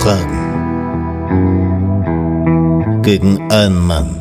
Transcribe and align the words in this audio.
Fragen 0.00 0.38
gegen 3.02 3.50
einen 3.50 3.86
Mann. 3.86 4.16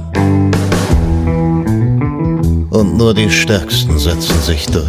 Und 2.69 2.97
nur 2.97 3.13
die 3.13 3.29
Stärksten 3.29 3.97
setzen 3.99 4.41
sich 4.41 4.65
durch. 4.67 4.85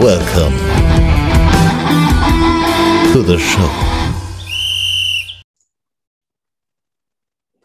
Welcome 0.00 0.56
to 3.12 3.22
the 3.22 3.38
show. 3.38 3.91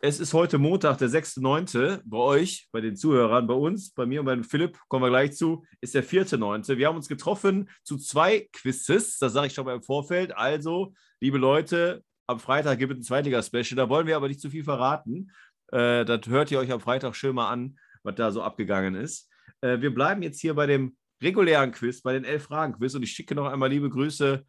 Es 0.07 0.21
ist 0.21 0.33
heute 0.33 0.57
Montag, 0.57 0.99
der 0.99 1.09
6.9. 1.09 1.99
Bei 2.05 2.17
euch, 2.17 2.69
bei 2.71 2.79
den 2.79 2.95
Zuhörern, 2.95 3.45
bei 3.45 3.53
uns, 3.53 3.91
bei 3.93 4.05
mir 4.05 4.21
und 4.21 4.25
bei 4.25 4.41
Philipp, 4.41 4.79
kommen 4.87 5.03
wir 5.03 5.09
gleich 5.09 5.35
zu, 5.35 5.65
ist 5.81 5.95
der 5.95 6.03
4.9. 6.05 6.77
Wir 6.77 6.87
haben 6.87 6.95
uns 6.95 7.09
getroffen 7.09 7.69
zu 7.83 7.97
zwei 7.97 8.47
Quizzes, 8.53 9.17
das 9.19 9.33
sage 9.33 9.47
ich 9.47 9.53
schon 9.53 9.65
mal 9.65 9.75
im 9.75 9.83
Vorfeld. 9.83 10.33
Also, 10.33 10.93
liebe 11.19 11.37
Leute, 11.37 12.05
am 12.25 12.39
Freitag 12.39 12.79
gibt 12.79 12.93
es 12.93 12.99
ein 12.99 13.03
Zweitliga-Special, 13.03 13.75
da 13.75 13.89
wollen 13.89 14.07
wir 14.07 14.15
aber 14.15 14.29
nicht 14.29 14.39
zu 14.39 14.49
viel 14.49 14.63
verraten. 14.63 15.29
Äh, 15.73 16.05
das 16.05 16.21
hört 16.27 16.51
ihr 16.51 16.59
euch 16.59 16.71
am 16.71 16.79
Freitag 16.79 17.13
schön 17.13 17.35
mal 17.35 17.49
an, 17.51 17.77
was 18.03 18.15
da 18.15 18.31
so 18.31 18.41
abgegangen 18.41 18.95
ist. 18.95 19.29
Äh, 19.59 19.81
wir 19.81 19.93
bleiben 19.93 20.21
jetzt 20.21 20.39
hier 20.39 20.53
bei 20.53 20.67
dem 20.67 20.95
regulären 21.21 21.73
Quiz, 21.73 22.01
bei 22.01 22.13
den 22.13 22.23
elf 22.23 22.43
Fragen-Quiz 22.43 22.95
und 22.95 23.03
ich 23.03 23.11
schicke 23.11 23.35
noch 23.35 23.51
einmal 23.51 23.67
liebe 23.67 23.89
Grüße 23.89 24.45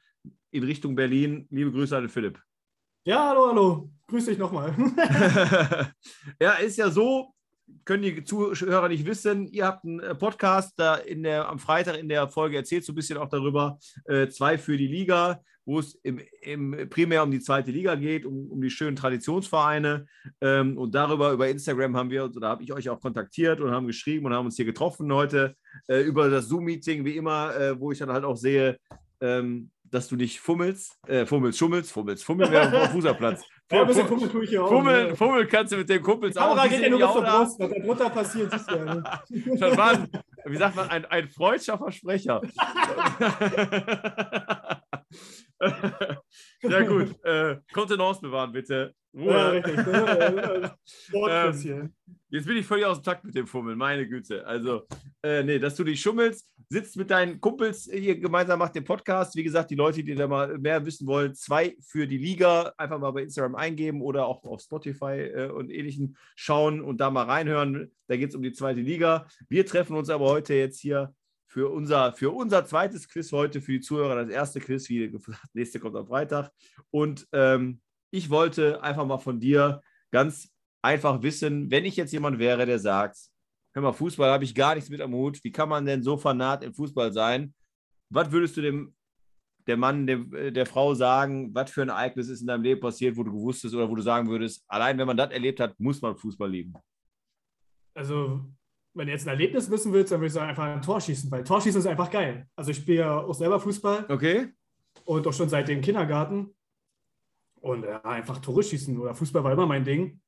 in 0.52 0.62
Richtung 0.62 0.94
Berlin. 0.94 1.48
Liebe 1.50 1.72
Grüße 1.72 1.96
an 1.96 2.04
den 2.04 2.10
Philipp. 2.10 2.40
Ja, 3.08 3.30
hallo, 3.30 3.46
hallo. 3.48 3.90
Grüß 4.08 4.26
dich 4.26 4.36
nochmal. 4.36 4.74
ja, 6.42 6.52
ist 6.56 6.76
ja 6.76 6.90
so, 6.90 7.32
können 7.86 8.02
die 8.02 8.22
Zuhörer 8.22 8.90
nicht 8.90 9.06
wissen, 9.06 9.46
ihr 9.46 9.64
habt 9.64 9.86
einen 9.86 10.00
äh, 10.00 10.14
Podcast, 10.14 10.74
da 10.76 10.96
in 10.96 11.22
der, 11.22 11.48
am 11.48 11.58
Freitag 11.58 11.96
in 11.96 12.10
der 12.10 12.28
Folge 12.28 12.58
erzählt 12.58 12.84
so 12.84 12.92
ein 12.92 12.96
bisschen 12.96 13.16
auch 13.16 13.30
darüber, 13.30 13.78
äh, 14.04 14.28
zwei 14.28 14.58
für 14.58 14.76
die 14.76 14.88
Liga, 14.88 15.40
wo 15.64 15.78
es 15.78 15.94
im, 16.02 16.20
im, 16.42 16.86
primär 16.90 17.22
um 17.22 17.30
die 17.30 17.40
zweite 17.40 17.70
Liga 17.70 17.94
geht, 17.94 18.26
um, 18.26 18.50
um 18.50 18.60
die 18.60 18.68
schönen 18.68 18.96
Traditionsvereine. 18.96 20.04
Ähm, 20.42 20.76
und 20.76 20.94
darüber, 20.94 21.32
über 21.32 21.48
Instagram 21.48 21.96
haben 21.96 22.10
wir, 22.10 22.26
oder 22.26 22.50
habe 22.50 22.62
ich 22.62 22.74
euch 22.74 22.90
auch 22.90 23.00
kontaktiert 23.00 23.62
und 23.62 23.70
haben 23.70 23.86
geschrieben 23.86 24.26
und 24.26 24.34
haben 24.34 24.44
uns 24.44 24.56
hier 24.56 24.66
getroffen 24.66 25.10
heute 25.14 25.54
äh, 25.86 26.02
über 26.02 26.28
das 26.28 26.48
Zoom-Meeting, 26.48 27.06
wie 27.06 27.16
immer, 27.16 27.56
äh, 27.56 27.80
wo 27.80 27.90
ich 27.90 28.00
dann 28.00 28.12
halt 28.12 28.24
auch 28.24 28.36
sehe, 28.36 28.78
ähm, 29.22 29.70
dass 29.90 30.08
du 30.08 30.16
nicht 30.16 30.40
fummelst, 30.40 30.98
äh, 31.06 31.26
fummelst, 31.26 31.58
schummelst, 31.58 31.92
fummelst, 31.92 32.24
fummeln 32.24 32.50
wäre 32.50 32.66
auf 32.66 32.88
dem 32.88 32.92
Fußballplatz. 32.92 33.44
Ja, 33.70 33.82
ein 33.82 33.86
bisschen 33.86 34.08
Fummel 34.08 34.30
tue 34.30 34.44
ich 34.44 34.50
hier 34.50 34.64
auch. 34.64 34.68
Fummel, 34.70 35.08
ne? 35.08 35.16
Fummel 35.16 35.46
kannst 35.46 35.74
du 35.74 35.76
mit 35.76 35.86
den 35.90 36.02
Kumpels 36.02 36.32
die 36.32 36.40
Kamera 36.40 36.62
auch. 36.62 36.68
geht 36.70 36.80
ja 36.80 36.88
nur 36.88 37.00
bis 37.00 37.12
zur 37.12 37.20
Brust, 37.22 37.60
was 37.60 37.70
da 37.70 37.78
drunter 37.78 38.08
passiert, 38.08 38.54
ist 38.54 38.70
ja. 38.70 38.82
Ne? 38.82 39.04
Das 39.58 39.76
war, 39.76 39.90
ein, 39.90 40.08
wie 40.46 40.56
sagt 40.56 40.74
man, 40.74 40.88
ein, 40.88 41.04
ein 41.04 41.28
freudscher 41.28 41.76
Versprecher. 41.76 42.40
ja 46.62 46.82
gut, 46.82 47.22
äh, 47.24 47.58
Kontenance 47.74 48.22
bewahren 48.22 48.52
bitte. 48.52 48.94
Ruhe. 49.14 49.32
Ja, 49.32 49.48
richtig. 49.48 49.76
ähm, 51.12 51.92
jetzt 52.30 52.46
bin 52.46 52.56
ich 52.56 52.66
völlig 52.66 52.86
aus 52.86 53.00
dem 53.00 53.04
Takt 53.04 53.24
mit 53.24 53.34
dem 53.34 53.46
Fummeln, 53.46 53.76
meine 53.76 54.08
Güte. 54.08 54.46
Also, 54.46 54.86
äh, 55.28 55.44
nee, 55.44 55.58
dass 55.58 55.74
du 55.74 55.84
dich 55.84 56.00
schummelst, 56.00 56.48
sitzt 56.70 56.96
mit 56.96 57.10
deinen 57.10 57.38
Kumpels 57.38 57.88
hier 57.92 58.18
gemeinsam, 58.18 58.58
macht 58.58 58.74
den 58.74 58.84
Podcast. 58.84 59.36
Wie 59.36 59.44
gesagt, 59.44 59.70
die 59.70 59.74
Leute, 59.74 60.02
die 60.02 60.14
da 60.14 60.26
mal 60.26 60.56
mehr 60.56 60.84
wissen 60.86 61.06
wollen, 61.06 61.34
zwei 61.34 61.76
für 61.82 62.06
die 62.06 62.16
Liga, 62.16 62.72
einfach 62.78 62.98
mal 62.98 63.10
bei 63.10 63.22
Instagram 63.22 63.54
eingeben 63.54 64.00
oder 64.00 64.26
auch 64.26 64.42
auf 64.44 64.62
Spotify 64.62 65.20
äh, 65.20 65.50
und 65.50 65.70
ähnlichen 65.70 66.16
schauen 66.34 66.80
und 66.80 66.98
da 66.98 67.10
mal 67.10 67.26
reinhören. 67.26 67.92
Da 68.06 68.16
geht 68.16 68.30
es 68.30 68.34
um 68.34 68.42
die 68.42 68.52
zweite 68.52 68.80
Liga. 68.80 69.26
Wir 69.50 69.66
treffen 69.66 69.96
uns 69.96 70.08
aber 70.08 70.24
heute 70.24 70.54
jetzt 70.54 70.80
hier 70.80 71.14
für 71.46 71.70
unser, 71.70 72.14
für 72.14 72.30
unser 72.30 72.64
zweites 72.64 73.08
Quiz 73.08 73.30
heute, 73.32 73.60
für 73.60 73.72
die 73.72 73.80
Zuhörer 73.80 74.24
das 74.24 74.32
erste 74.32 74.60
Quiz, 74.60 74.88
wie 74.88 75.10
gesagt, 75.10 75.54
nächste 75.54 75.78
kommt 75.78 75.96
am 75.96 76.06
Freitag. 76.06 76.50
Und 76.90 77.28
ähm, 77.32 77.80
ich 78.10 78.30
wollte 78.30 78.82
einfach 78.82 79.04
mal 79.04 79.18
von 79.18 79.40
dir 79.40 79.82
ganz 80.10 80.50
einfach 80.80 81.22
wissen, 81.22 81.70
wenn 81.70 81.84
ich 81.84 81.96
jetzt 81.96 82.12
jemand 82.12 82.38
wäre, 82.38 82.64
der 82.64 82.78
sagt, 82.78 83.18
hör 83.78 83.90
mal, 83.90 83.92
Fußball 83.92 84.30
habe 84.30 84.44
ich 84.44 84.54
gar 84.54 84.74
nichts 84.74 84.90
mit 84.90 85.00
am 85.00 85.14
Hut, 85.14 85.42
wie 85.42 85.52
kann 85.52 85.68
man 85.68 85.84
denn 85.86 86.02
so 86.02 86.16
fanat 86.16 86.64
im 86.64 86.74
Fußball 86.74 87.12
sein? 87.12 87.54
Was 88.10 88.30
würdest 88.30 88.56
du 88.56 88.62
dem 88.62 88.94
der 89.68 89.76
Mann, 89.76 90.06
der, 90.06 90.50
der 90.50 90.64
Frau 90.64 90.94
sagen, 90.94 91.54
was 91.54 91.70
für 91.70 91.82
ein 91.82 91.90
Ereignis 91.90 92.28
ist 92.28 92.40
in 92.40 92.46
deinem 92.46 92.62
Leben 92.62 92.80
passiert, 92.80 93.16
wo 93.16 93.22
du 93.22 93.30
gewusst 93.30 93.62
hast 93.64 93.74
oder 93.74 93.88
wo 93.88 93.94
du 93.94 94.00
sagen 94.00 94.26
würdest, 94.28 94.64
allein 94.66 94.96
wenn 94.96 95.06
man 95.06 95.16
das 95.16 95.30
erlebt 95.30 95.60
hat, 95.60 95.78
muss 95.78 96.00
man 96.00 96.16
Fußball 96.16 96.50
lieben? 96.50 96.72
Also, 97.94 98.46
wenn 98.94 99.06
du 99.06 99.12
jetzt 99.12 99.26
ein 99.26 99.30
Erlebnis 99.30 99.70
wissen 99.70 99.92
willst, 99.92 100.10
dann 100.10 100.20
würde 100.20 100.28
ich 100.28 100.32
sagen, 100.32 100.48
einfach 100.48 100.64
ein 100.64 100.80
Tor 100.80 101.00
schießen, 101.00 101.30
weil 101.30 101.44
Torschießen 101.44 101.80
ist 101.80 101.86
einfach 101.86 102.10
geil. 102.10 102.48
Also, 102.56 102.70
ich 102.70 102.78
spiele 102.78 103.00
ja 103.00 103.18
auch 103.18 103.34
selber 103.34 103.60
Fußball. 103.60 104.06
Okay. 104.08 104.48
Und 105.04 105.26
auch 105.26 105.34
schon 105.34 105.50
seit 105.50 105.68
dem 105.68 105.82
Kindergarten. 105.82 106.54
Und 107.60 107.84
ja, 107.84 108.00
einfach 108.04 108.38
Tore 108.38 108.62
schießen 108.62 108.96
oder 108.98 109.14
Fußball 109.14 109.44
war 109.44 109.52
immer 109.52 109.66
mein 109.66 109.84
Ding. 109.84 110.20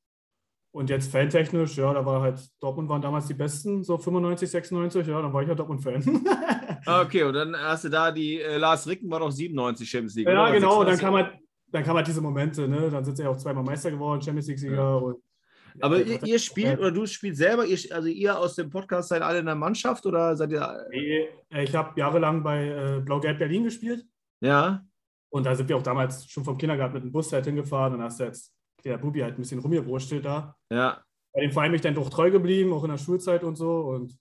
Und 0.72 0.88
jetzt 0.88 1.10
fantechnisch, 1.10 1.76
ja, 1.76 1.92
da 1.92 2.06
war 2.06 2.20
halt, 2.20 2.40
Dortmund 2.60 2.88
waren 2.88 3.02
damals 3.02 3.26
die 3.26 3.34
Besten, 3.34 3.82
so 3.82 3.98
95, 3.98 4.48
96, 4.48 5.06
ja, 5.06 5.20
dann 5.20 5.32
war 5.32 5.42
ich 5.42 5.48
ja 5.48 5.54
Dortmund-Fan. 5.54 6.24
Ah, 6.86 7.02
okay, 7.02 7.24
und 7.24 7.34
dann 7.34 7.54
hast 7.54 7.84
du 7.84 7.90
da 7.90 8.10
die, 8.10 8.40
äh, 8.40 8.56
Lars 8.56 8.88
Ricken 8.88 9.10
war 9.10 9.20
doch 9.20 9.30
97 9.30 9.88
Champions 9.88 10.14
League. 10.14 10.26
Ja, 10.26 10.44
oder? 10.44 10.52
genau, 10.52 10.80
und 10.80 10.88
dann 10.88 10.96
kam 10.96 11.12
halt, 11.12 11.34
dann 11.66 11.84
kam 11.84 11.94
halt 11.94 12.06
diese 12.06 12.22
Momente, 12.22 12.66
ne? 12.66 12.88
Dann 12.90 13.04
sind 13.04 13.18
sie 13.18 13.22
ja 13.22 13.28
auch 13.28 13.36
zweimal 13.36 13.62
Meister 13.62 13.90
geworden, 13.90 14.22
Champions 14.22 14.48
League-Sieger. 14.48 14.74
Ja. 14.76 14.94
Und, 14.94 15.16
Aber 15.80 15.98
ja, 15.98 16.06
ihr, 16.06 16.22
ihr 16.24 16.38
spielt 16.38 16.78
oder 16.78 16.90
du 16.90 17.04
spielst 17.04 17.38
selber, 17.38 17.66
ihr, 17.66 17.78
also 17.94 18.08
ihr 18.08 18.38
aus 18.38 18.54
dem 18.54 18.70
Podcast 18.70 19.10
seid 19.10 19.20
alle 19.20 19.40
in 19.40 19.46
der 19.46 19.56
Mannschaft 19.56 20.06
oder 20.06 20.34
seid 20.34 20.52
ihr. 20.52 20.86
Nee, 20.90 21.28
ich 21.50 21.74
habe 21.74 22.00
jahrelang 22.00 22.42
bei 22.42 22.68
äh, 22.68 23.00
Blau-Gelb 23.00 23.38
Berlin 23.38 23.64
gespielt. 23.64 24.04
Ja. 24.40 24.82
Und 25.28 25.44
da 25.44 25.54
sind 25.54 25.68
wir 25.68 25.76
auch 25.76 25.82
damals 25.82 26.26
schon 26.30 26.44
vom 26.44 26.56
Kindergarten 26.56 26.94
mit 26.94 27.04
dem 27.04 27.12
Bus 27.12 27.30
halt 27.30 27.44
hingefahren 27.44 27.94
und 27.94 28.02
hast 28.02 28.20
jetzt 28.20 28.54
der 28.84 28.98
Bubi 28.98 29.20
halt 29.20 29.34
ein 29.34 29.40
bisschen 29.40 29.60
rumgewurschtelt 29.60 30.24
da. 30.24 30.56
Ja. 30.70 31.02
Bei 31.32 31.42
dem 31.42 31.52
Verein 31.52 31.70
bin 31.70 31.76
ich 31.76 31.82
dann 31.82 31.94
doch 31.94 32.10
treu 32.10 32.30
geblieben, 32.30 32.72
auch 32.72 32.84
in 32.84 32.90
der 32.90 32.98
Schulzeit 32.98 33.44
und 33.44 33.56
so. 33.56 33.80
Und 33.80 34.18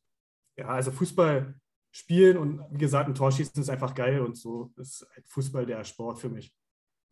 ja, 0.58 0.68
also 0.68 0.92
Fußball 0.92 1.56
spielen 1.92 2.38
und 2.38 2.62
wie 2.72 2.78
gesagt, 2.78 3.10
ein 3.10 3.16
Tor 3.16 3.32
schießen 3.32 3.62
ist 3.62 3.70
einfach 3.70 3.96
geil 3.96 4.22
und 4.22 4.38
so 4.38 4.72
ist 4.78 5.08
halt 5.14 5.28
Fußball 5.28 5.66
der 5.66 5.84
Sport 5.84 6.20
für 6.20 6.30
mich. 6.30 6.54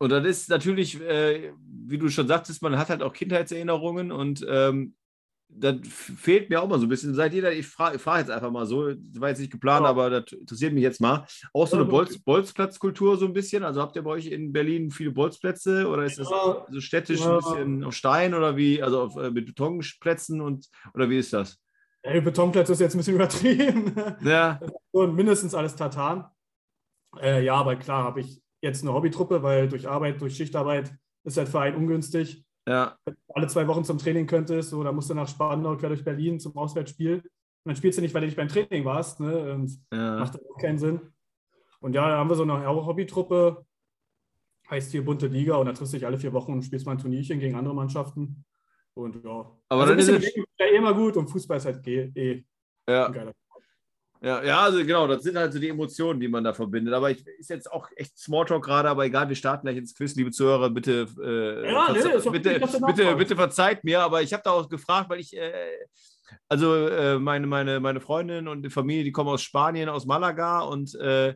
Und 0.00 0.10
das 0.10 0.24
ist 0.24 0.48
natürlich, 0.48 1.00
äh, 1.00 1.52
wie 1.60 1.98
du 1.98 2.08
schon 2.08 2.28
sagtest, 2.28 2.62
man 2.62 2.78
hat 2.78 2.88
halt 2.88 3.02
auch 3.02 3.12
Kindheitserinnerungen 3.12 4.12
und 4.12 4.46
ähm, 4.48 4.94
das 5.50 5.76
fehlt 5.82 6.50
mir 6.50 6.62
auch 6.62 6.68
mal 6.68 6.78
so 6.78 6.86
ein 6.86 6.88
bisschen. 6.88 7.14
Seid 7.14 7.34
ihr 7.34 7.42
da, 7.42 7.50
ich 7.50 7.66
frage 7.66 7.98
frag 7.98 8.20
jetzt 8.20 8.30
einfach 8.30 8.50
mal 8.50 8.66
so, 8.66 8.92
das 8.92 9.20
war 9.20 9.30
jetzt 9.30 9.38
nicht 9.38 9.50
geplant, 9.50 9.84
ja. 9.84 9.90
aber 9.90 10.10
das 10.10 10.32
interessiert 10.32 10.72
mich 10.72 10.82
jetzt 10.82 11.00
mal. 11.00 11.26
Auch 11.52 11.66
so 11.66 11.76
eine 11.76 11.86
Bolz, 11.86 12.18
Bolzplatzkultur 12.18 13.16
so 13.16 13.26
ein 13.26 13.32
bisschen? 13.32 13.64
Also 13.64 13.80
habt 13.80 13.96
ihr 13.96 14.02
bei 14.02 14.10
euch 14.10 14.26
in 14.26 14.52
Berlin 14.52 14.90
viele 14.90 15.10
Bolzplätze 15.10 15.88
oder 15.88 16.04
ist 16.04 16.18
das 16.18 16.30
ja. 16.30 16.66
so 16.70 16.80
städtisch 16.80 17.20
ja. 17.20 17.32
ein 17.32 17.38
bisschen 17.38 17.84
auf 17.84 17.94
Stein 17.94 18.34
oder 18.34 18.56
wie, 18.56 18.82
also 18.82 19.02
auf, 19.02 19.16
äh, 19.16 19.30
mit 19.30 19.46
Betonplätzen 19.46 20.40
und 20.40 20.68
oder 20.94 21.08
wie 21.08 21.18
ist 21.18 21.32
das? 21.32 21.58
Ja, 22.04 22.20
Betonplätze 22.20 22.72
ist 22.72 22.80
jetzt 22.80 22.94
ein 22.94 22.98
bisschen 22.98 23.14
übertrieben. 23.16 23.94
Ja. 24.22 24.60
Und 24.90 25.14
mindestens 25.14 25.54
alles 25.54 25.74
Tartan. 25.74 26.26
Äh, 27.20 27.44
ja, 27.44 27.54
aber 27.54 27.76
klar 27.76 28.04
habe 28.04 28.20
ich 28.20 28.42
jetzt 28.60 28.82
eine 28.82 28.92
Hobbytruppe, 28.92 29.42
weil 29.42 29.68
durch 29.68 29.88
Arbeit, 29.88 30.20
durch 30.20 30.36
Schichtarbeit 30.36 30.94
ist 31.24 31.36
der 31.36 31.46
Verein 31.46 31.74
ungünstig. 31.74 32.44
Ja. 32.68 32.98
Alle 33.28 33.46
zwei 33.46 33.66
Wochen 33.66 33.82
zum 33.82 33.96
Training 33.96 34.26
könntest, 34.26 34.72
da 34.72 34.92
musst 34.92 35.08
du 35.08 35.14
nach 35.14 35.26
Spandau, 35.26 35.76
quer 35.76 35.88
durch 35.88 36.04
Berlin 36.04 36.38
zum 36.38 36.54
Auswärtsspiel. 36.56 37.14
Und 37.14 37.22
dann 37.64 37.76
spielst 37.76 37.98
du 37.98 38.02
nicht, 38.02 38.14
weil 38.14 38.20
du 38.20 38.26
nicht 38.26 38.36
beim 38.36 38.48
Training 38.48 38.84
warst. 38.84 39.20
Ne? 39.20 39.54
Und 39.54 39.80
ja. 39.90 40.18
Macht 40.18 40.36
auch 40.36 40.58
keinen 40.60 40.78
Sinn. 40.78 41.00
Und 41.80 41.94
ja, 41.94 42.06
da 42.08 42.18
haben 42.18 42.28
wir 42.28 42.36
so 42.36 42.42
eine 42.42 42.66
Hobbytruppe, 42.66 43.64
heißt 44.68 44.90
hier 44.90 45.04
Bunte 45.04 45.28
Liga, 45.28 45.56
und 45.56 45.66
da 45.66 45.72
triffst 45.72 45.94
du 45.94 45.96
dich 45.96 46.06
alle 46.06 46.18
vier 46.18 46.32
Wochen 46.34 46.52
und 46.52 46.62
spielst 46.62 46.84
mal 46.84 46.92
ein 46.92 46.98
Turnierchen 46.98 47.40
gegen 47.40 47.54
andere 47.54 47.74
Mannschaften. 47.74 48.44
Und 48.94 49.24
ja. 49.24 49.30
Aber 49.68 49.82
also 49.82 49.86
dann 49.86 49.98
ist 49.98 50.08
es 50.08 50.34
ja 50.58 50.66
immer 50.66 50.92
gut 50.92 51.16
und 51.16 51.28
Fußball 51.28 51.56
ist 51.56 51.66
halt 51.66 51.86
eh 51.86 52.44
ja. 52.86 53.06
ein 53.06 53.12
geiler 53.12 53.32
ja, 54.20 54.42
ja, 54.42 54.60
also 54.60 54.78
genau, 54.78 55.06
das 55.06 55.22
sind 55.22 55.36
halt 55.36 55.52
so 55.52 55.58
die 55.58 55.68
Emotionen, 55.68 56.18
die 56.18 56.28
man 56.28 56.42
da 56.42 56.52
verbindet. 56.52 56.92
Aber 56.92 57.10
ich 57.10 57.24
ist 57.38 57.50
jetzt 57.50 57.70
auch 57.70 57.88
echt 57.94 58.18
Smalltalk 58.18 58.64
gerade, 58.64 58.88
aber 58.88 59.04
egal, 59.04 59.28
wir 59.28 59.36
starten 59.36 59.66
gleich 59.66 59.76
ins 59.76 59.94
Quiz, 59.94 60.14
liebe 60.16 60.30
Zuhörer, 60.30 60.70
bitte, 60.70 61.06
äh, 61.22 61.70
ja, 61.70 61.92
nee, 61.92 62.00
bitte, 62.02 62.30
bitte, 62.30 62.80
bitte, 62.86 63.16
bitte, 63.16 63.36
verzeiht 63.36 63.84
mir, 63.84 64.00
aber 64.00 64.22
ich 64.22 64.32
habe 64.32 64.42
da 64.44 64.50
auch 64.50 64.68
gefragt, 64.68 65.08
weil 65.08 65.20
ich, 65.20 65.36
äh, 65.36 65.52
also 66.48 66.74
äh, 66.74 67.18
meine, 67.18 67.46
meine, 67.46 67.78
meine 67.78 68.00
Freundin 68.00 68.48
und 68.48 68.62
die 68.62 68.70
Familie, 68.70 69.04
die 69.04 69.12
kommen 69.12 69.30
aus 69.30 69.42
Spanien, 69.42 69.88
aus 69.88 70.04
Malaga 70.04 70.60
und 70.60 70.94
äh, 70.96 71.34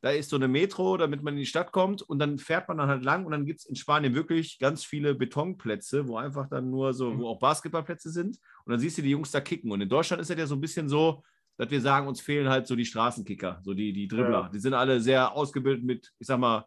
da 0.00 0.10
ist 0.10 0.28
so 0.28 0.36
eine 0.36 0.48
Metro, 0.48 0.96
damit 0.98 1.22
man 1.22 1.34
in 1.34 1.40
die 1.40 1.46
Stadt 1.46 1.72
kommt 1.72 2.02
und 2.02 2.18
dann 2.18 2.38
fährt 2.38 2.68
man 2.68 2.76
dann 2.78 2.88
halt 2.88 3.04
lang 3.04 3.24
und 3.24 3.32
dann 3.32 3.46
gibt 3.46 3.60
es 3.60 3.66
in 3.66 3.74
Spanien 3.74 4.14
wirklich 4.14 4.58
ganz 4.58 4.84
viele 4.84 5.14
Betonplätze, 5.14 6.08
wo 6.08 6.16
einfach 6.16 6.48
dann 6.48 6.70
nur 6.70 6.92
so, 6.92 7.18
wo 7.18 7.28
auch 7.28 7.38
Basketballplätze 7.38 8.10
sind 8.10 8.38
und 8.64 8.70
dann 8.70 8.78
siehst 8.78 8.98
du 8.98 9.02
die 9.02 9.10
Jungs 9.10 9.30
da 9.30 9.40
kicken 9.40 9.72
und 9.72 9.80
in 9.80 9.88
Deutschland 9.88 10.20
ist 10.20 10.28
das 10.28 10.38
ja 10.38 10.46
so 10.46 10.56
ein 10.56 10.60
bisschen 10.60 10.88
so, 10.88 11.22
dass 11.56 11.70
wir 11.70 11.80
sagen, 11.80 12.08
uns 12.08 12.20
fehlen 12.20 12.48
halt 12.48 12.66
so 12.66 12.76
die 12.76 12.84
Straßenkicker, 12.84 13.60
so 13.62 13.74
die, 13.74 13.92
die 13.92 14.08
Dribbler. 14.08 14.42
Ja. 14.42 14.48
Die 14.48 14.58
sind 14.58 14.74
alle 14.74 15.00
sehr 15.00 15.32
ausgebildet 15.32 15.84
mit, 15.84 16.12
ich 16.18 16.26
sag 16.26 16.38
mal, 16.38 16.66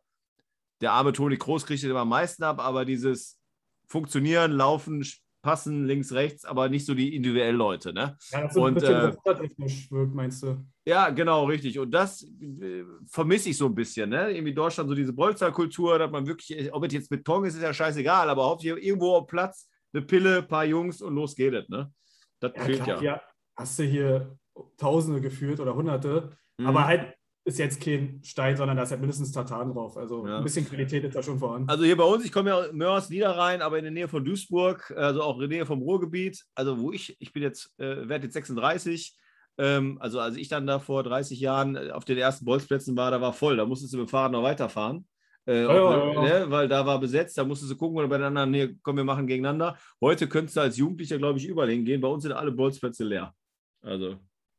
der 0.82 0.94
arme 0.94 1.12
Toni 1.12 1.38
Kroos 1.38 1.66
kriegt 1.66 1.84
immer 1.84 2.02
am 2.02 2.10
meisten 2.10 2.44
ab, 2.44 2.60
aber 2.60 2.86
dieses 2.86 3.40
Funktionieren, 3.88 4.52
Laufen, 4.52 5.04
passen, 5.42 5.86
links, 5.86 6.12
rechts, 6.12 6.46
aber 6.46 6.68
nicht 6.68 6.86
so 6.86 6.94
die 6.94 7.16
individuellen 7.16 7.56
Leute. 7.56 7.94
Ne? 7.94 8.18
Ja, 8.32 8.42
das 8.42 8.52
ist 8.52 8.58
Und, 8.58 8.68
ein 8.68 8.74
bisschen 8.76 8.96
äh, 8.96 9.92
wirkt, 9.92 10.14
meinst 10.14 10.44
du? 10.44 10.66
Ja, 10.86 11.10
genau, 11.10 11.46
richtig. 11.46 11.80
Und 11.80 11.92
das 11.92 12.24
äh, 12.24 12.84
vermisse 13.10 13.50
ich 13.50 13.58
so 13.58 13.68
ein 13.68 13.76
bisschen. 13.76 14.10
Ne? 14.10 14.32
Irgendwie 14.32 14.50
in 14.50 14.56
Deutschland 14.56 14.90
so 14.90 14.96
diese 14.96 15.14
Bolzerkultur, 15.14 16.00
dass 16.00 16.12
man 16.12 16.28
wirklich, 16.28 16.74
ob 16.74 16.84
es 16.86 16.94
jetzt 16.94 17.10
Beton 17.10 17.46
ist, 17.46 17.56
ist 17.56 17.62
ja 17.62 17.74
scheißegal, 17.74 18.30
aber 18.30 18.46
hauptsächlich 18.46 18.86
irgendwo 18.86 19.16
auf 19.16 19.28
Platz, 19.28 19.70
eine 19.94 20.02
Pille, 20.02 20.40
ein 20.40 20.48
paar 20.48 20.66
Jungs 20.66 21.02
und 21.02 21.16
los 21.16 21.36
geht 21.36 21.54
es. 21.54 21.70
Ne? 21.70 21.92
Das 22.40 22.52
Ja, 22.56 22.64
fehlt 22.64 22.84
klar, 22.84 23.02
ja. 23.02 23.16
ja. 23.16 23.22
Hast 23.56 23.80
du 23.80 23.84
hier 23.84 24.38
Tausende 24.78 25.22
geführt 25.22 25.60
oder 25.60 25.76
Hunderte, 25.76 26.30
Mhm. 26.60 26.68
aber 26.68 26.86
halt 26.86 27.14
ist 27.46 27.60
jetzt 27.60 27.80
kein 27.82 28.20
Stein, 28.24 28.58
sondern 28.58 28.76
da 28.76 28.84
ist 28.84 28.92
halt 28.92 29.00
mindestens 29.00 29.32
Tartan 29.32 29.72
drauf. 29.72 29.96
Also 29.96 30.28
Ja. 30.28 30.38
ein 30.40 30.44
bisschen 30.44 30.68
Qualität 30.68 31.06
ist 31.06 31.16
da 31.16 31.24
schon 31.24 31.40
vorhanden. 31.40 31.70
Also 31.70 31.86
hier 31.86 31.96
bei 31.96 32.04
uns, 32.04 32.26
ich 32.26 32.32
komme 32.34 32.50
ja 32.50 32.74
Mörs 32.74 33.10
Niederrhein, 33.10 33.62
aber 33.62 33.78
in 33.78 33.86
der 33.86 33.94
Nähe 33.94 34.10
von 34.10 34.26
Duisburg, 34.26 34.92
also 34.98 35.22
auch 35.24 35.36
in 35.36 35.42
der 35.42 35.50
Nähe 35.50 35.66
vom 35.66 35.82
Ruhrgebiet. 35.82 36.44
Also 36.56 36.78
wo 36.80 36.92
ich, 36.92 37.16
ich 37.22 37.32
bin 37.32 37.44
jetzt, 37.44 37.74
äh, 37.80 38.10
werde 38.10 38.26
jetzt 38.26 38.34
36. 38.34 39.16
Ähm, 39.60 39.98
also 40.02 40.20
als 40.20 40.36
ich 40.36 40.50
dann 40.50 40.68
da 40.68 40.80
vor 40.80 41.04
30 41.04 41.40
Jahren 41.40 41.76
äh, 41.78 41.92
auf 41.92 42.04
den 42.04 42.18
ersten 42.18 42.44
Bolzplätzen 42.44 42.98
war, 42.98 43.12
da 43.12 43.22
war 43.22 43.32
voll. 43.34 43.56
Da 43.56 43.66
musstest 43.66 43.94
du 43.94 43.98
mit 43.98 44.08
dem 44.08 44.10
Fahrrad 44.10 44.34
noch 44.34 44.44
weiterfahren. 44.44 45.08
Äh, 45.48 45.64
Ja, 45.64 45.74
ja, 45.74 46.14
ja. 46.14 46.22
Ne, 46.42 46.52
weil 46.52 46.68
da 46.68 46.86
war 46.86 47.00
besetzt, 47.00 47.38
da 47.38 47.46
musstest 47.46 47.72
du 47.72 47.78
gucken 47.78 47.98
oder 47.98 48.10
bei 48.10 48.18
den 48.18 48.28
anderen, 48.28 48.52
nee, 48.52 48.76
komm, 48.84 48.98
wir 48.98 49.06
machen 49.06 49.26
gegeneinander. 49.26 49.78
Heute 50.02 50.28
könntest 50.28 50.58
du 50.58 50.62
als 50.62 50.76
Jugendlicher, 50.76 51.18
glaube 51.18 51.40
ich, 51.40 51.48
überall 51.48 51.70
hingehen. 51.70 52.02
Bei 52.02 52.10
uns 52.10 52.24
sind 52.24 52.34
alle 52.34 52.52
Bolzplätze 52.52 53.06
leer. 53.06 53.34
Also, 53.82 54.18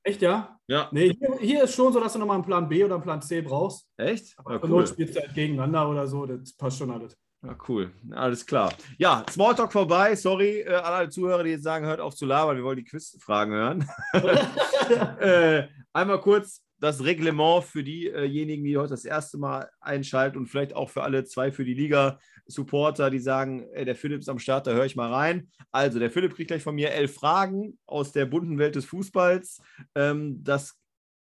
Echt, 0.09 0.23
ja? 0.23 0.59
ja. 0.69 0.89
Nee, 0.91 1.13
hier, 1.19 1.39
hier 1.39 1.65
ist 1.65 1.75
schon 1.75 1.93
so, 1.93 2.01
dass 2.01 2.15
du 2.15 2.19
nochmal 2.19 2.37
einen 2.37 2.45
Plan 2.47 2.67
B 2.67 2.83
oder 2.83 2.95
einen 2.95 3.03
Plan 3.03 3.21
C 3.21 3.43
brauchst. 3.43 3.87
Echt? 3.99 4.35
Aber 4.39 4.55
Ja, 4.55 4.61
cool. 4.63 4.87
spielst 4.87 5.17
du 5.17 5.21
halt 5.21 5.35
gegeneinander 5.35 5.89
oder 5.91 6.07
so, 6.07 6.25
das 6.25 6.55
passt 6.55 6.79
schon 6.79 6.91
alles. 6.91 7.15
Ja, 7.43 7.56
cool. 7.69 7.93
Alles 8.11 8.44
klar. 8.44 8.75
Ja, 8.99 9.25
Smalltalk 9.31 9.73
vorbei. 9.73 10.17
Sorry 10.17 10.61
äh, 10.61 10.75
alle 10.75 11.08
Zuhörer, 11.08 11.44
die 11.44 11.50
jetzt 11.50 11.62
sagen, 11.62 11.87
hört 11.87 12.00
auf 12.00 12.17
zu 12.17 12.26
labern. 12.26 12.56
Wir 12.56 12.64
wollen 12.64 12.79
die 12.79 12.85
Quizfragen 12.85 13.55
hören. 13.55 13.88
äh, 15.20 15.69
einmal 15.93 16.20
kurz 16.20 16.64
das 16.81 17.02
Reglement 17.02 17.64
für 17.64 17.82
diejenigen, 17.85 18.64
die 18.64 18.76
heute 18.76 18.90
das 18.90 19.05
erste 19.05 19.38
Mal 19.38 19.69
einschalten 19.81 20.38
und 20.38 20.46
vielleicht 20.46 20.75
auch 20.75 20.90
für 20.90 21.02
alle 21.02 21.25
zwei 21.25 21.50
für 21.50 21.64
die 21.64 21.75
Liga-Supporter, 21.75 23.11
die 23.11 23.19
sagen, 23.19 23.67
der 23.75 23.96
Philipp 23.96 24.20
ist 24.20 24.29
am 24.29 24.38
Start, 24.38 24.67
da 24.67 24.73
höre 24.73 24.85
ich 24.85 24.96
mal 24.96 25.12
rein. 25.12 25.49
Also, 25.73 25.99
der 25.99 26.11
Philipp 26.11 26.35
kriegt 26.35 26.49
gleich 26.49 26.62
von 26.62 26.75
mir 26.75 26.90
elf 26.93 27.14
Fragen 27.14 27.79
aus 27.87 28.12
der 28.12 28.26
bunten 28.26 28.58
Welt 28.58 28.76
des 28.76 28.85
Fußballs. 28.85 29.61
Ähm, 29.94 30.43
das 30.44 30.76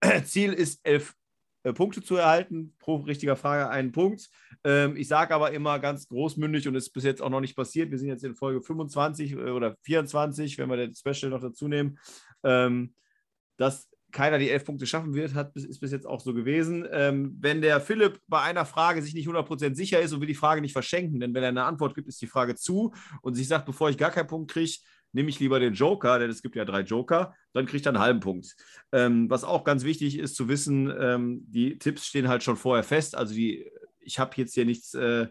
Ziel 0.25 0.53
ist, 0.53 0.81
elf 0.83 1.15
äh, 1.67 1.73
Punkte 1.73 2.01
zu 2.01 2.15
erhalten. 2.15 2.73
Pro 2.79 2.95
richtiger 2.95 3.35
Frage 3.35 3.69
einen 3.69 3.91
Punkt. 3.91 4.29
Ähm, 4.63 4.95
ich 4.95 5.07
sage 5.07 5.35
aber 5.35 5.51
immer 5.51 5.79
ganz 5.79 6.07
großmündig 6.07 6.67
und 6.67 6.75
ist 6.75 6.91
bis 6.91 7.03
jetzt 7.03 7.21
auch 7.21 7.29
noch 7.29 7.41
nicht 7.41 7.55
passiert. 7.55 7.91
Wir 7.91 7.97
sind 7.97 8.07
jetzt 8.07 8.23
in 8.23 8.35
Folge 8.35 8.61
25 8.61 9.33
äh, 9.33 9.35
oder 9.35 9.75
24, 9.81 10.57
wenn 10.57 10.69
wir 10.69 10.77
den 10.77 10.95
Special 10.95 11.29
noch 11.29 11.41
dazu 11.41 11.67
nehmen, 11.67 11.99
ähm, 12.43 12.93
dass 13.57 13.89
keiner 14.11 14.39
die 14.39 14.49
elf 14.49 14.63
Punkte 14.63 14.85
schaffen 14.85 15.13
wird, 15.13 15.33
hat, 15.33 15.53
ist 15.55 15.81
bis 15.81 15.91
jetzt 15.91 16.07
auch 16.07 16.21
so 16.21 16.33
gewesen. 16.33 16.87
Ähm, 16.91 17.35
wenn 17.41 17.61
der 17.61 17.81
Philipp 17.81 18.21
bei 18.27 18.41
einer 18.41 18.65
Frage 18.65 19.01
sich 19.01 19.13
nicht 19.13 19.27
100% 19.27 19.75
sicher 19.75 19.99
ist 19.99 20.13
und 20.13 20.21
will 20.21 20.27
die 20.27 20.33
Frage 20.33 20.61
nicht 20.61 20.71
verschenken, 20.71 21.19
denn 21.19 21.33
wenn 21.33 21.43
er 21.43 21.49
eine 21.49 21.65
Antwort 21.65 21.93
gibt, 21.93 22.07
ist 22.07 22.21
die 22.21 22.27
Frage 22.27 22.55
zu 22.55 22.93
und 23.21 23.35
sich 23.35 23.47
sagt, 23.47 23.65
bevor 23.65 23.89
ich 23.89 23.97
gar 23.97 24.11
keinen 24.11 24.27
Punkt 24.27 24.51
kriege, 24.51 24.77
nehme 25.13 25.29
ich 25.29 25.39
lieber 25.39 25.59
den 25.59 25.73
Joker, 25.73 26.19
denn 26.19 26.29
es 26.29 26.41
gibt 26.41 26.55
ja 26.55 26.65
drei 26.65 26.81
Joker, 26.81 27.33
dann 27.53 27.65
kriegt 27.65 27.85
er 27.85 27.91
einen 27.91 28.01
halben 28.01 28.19
Punkt. 28.19 28.55
Ähm, 28.91 29.29
was 29.29 29.43
auch 29.43 29.63
ganz 29.63 29.83
wichtig 29.83 30.19
ist 30.19 30.35
zu 30.35 30.47
wissen, 30.47 30.93
ähm, 30.99 31.41
die 31.47 31.79
Tipps 31.79 32.05
stehen 32.05 32.27
halt 32.27 32.43
schon 32.43 32.57
vorher 32.57 32.83
fest. 32.83 33.15
Also 33.15 33.33
die, 33.33 33.69
ich 33.99 34.19
habe 34.19 34.31
jetzt 34.35 34.53
hier 34.53 34.65
nichts, 34.65 34.93
äh, 34.93 35.27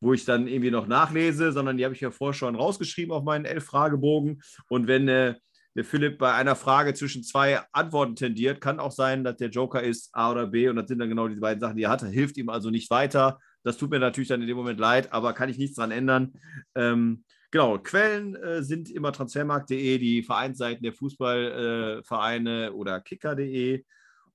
wo 0.00 0.12
ich 0.12 0.24
dann 0.24 0.46
irgendwie 0.46 0.70
noch 0.70 0.86
nachlese, 0.86 1.52
sondern 1.52 1.76
die 1.76 1.84
habe 1.84 1.94
ich 1.94 2.00
ja 2.00 2.10
vorher 2.10 2.34
schon 2.34 2.56
rausgeschrieben 2.56 3.12
auf 3.12 3.24
meinen 3.24 3.44
elf 3.44 3.64
Fragebogen. 3.64 4.42
Und 4.68 4.86
wenn 4.86 5.08
äh, 5.08 5.34
der 5.74 5.84
Philipp 5.84 6.18
bei 6.18 6.34
einer 6.34 6.56
Frage 6.56 6.94
zwischen 6.94 7.22
zwei 7.22 7.60
Antworten 7.72 8.16
tendiert, 8.16 8.60
kann 8.60 8.80
auch 8.80 8.90
sein, 8.90 9.22
dass 9.22 9.36
der 9.36 9.50
Joker 9.50 9.82
ist 9.82 10.10
A 10.12 10.32
oder 10.32 10.48
B 10.48 10.68
und 10.68 10.76
das 10.76 10.88
sind 10.88 10.98
dann 10.98 11.08
genau 11.08 11.28
diese 11.28 11.40
beiden 11.40 11.60
Sachen, 11.60 11.76
die 11.76 11.84
er 11.84 11.90
hat. 11.90 12.02
Hilft 12.02 12.36
ihm 12.36 12.48
also 12.48 12.70
nicht 12.70 12.90
weiter. 12.90 13.38
Das 13.62 13.76
tut 13.76 13.90
mir 13.90 13.98
natürlich 13.98 14.28
dann 14.28 14.40
in 14.40 14.48
dem 14.48 14.56
Moment 14.56 14.80
leid, 14.80 15.12
aber 15.12 15.34
kann 15.34 15.48
ich 15.48 15.58
nichts 15.58 15.76
dran 15.76 15.90
ändern. 15.90 16.32
Ähm, 16.74 17.24
Genau, 17.50 17.78
Quellen 17.78 18.36
äh, 18.36 18.62
sind 18.62 18.90
immer 18.90 19.10
transfermarkt.de, 19.10 19.98
die 19.98 20.22
Vereinsseiten 20.22 20.82
der 20.82 20.92
Fußballvereine 20.92 22.66
äh, 22.66 22.70
oder 22.70 23.00
kicker.de. 23.00 23.84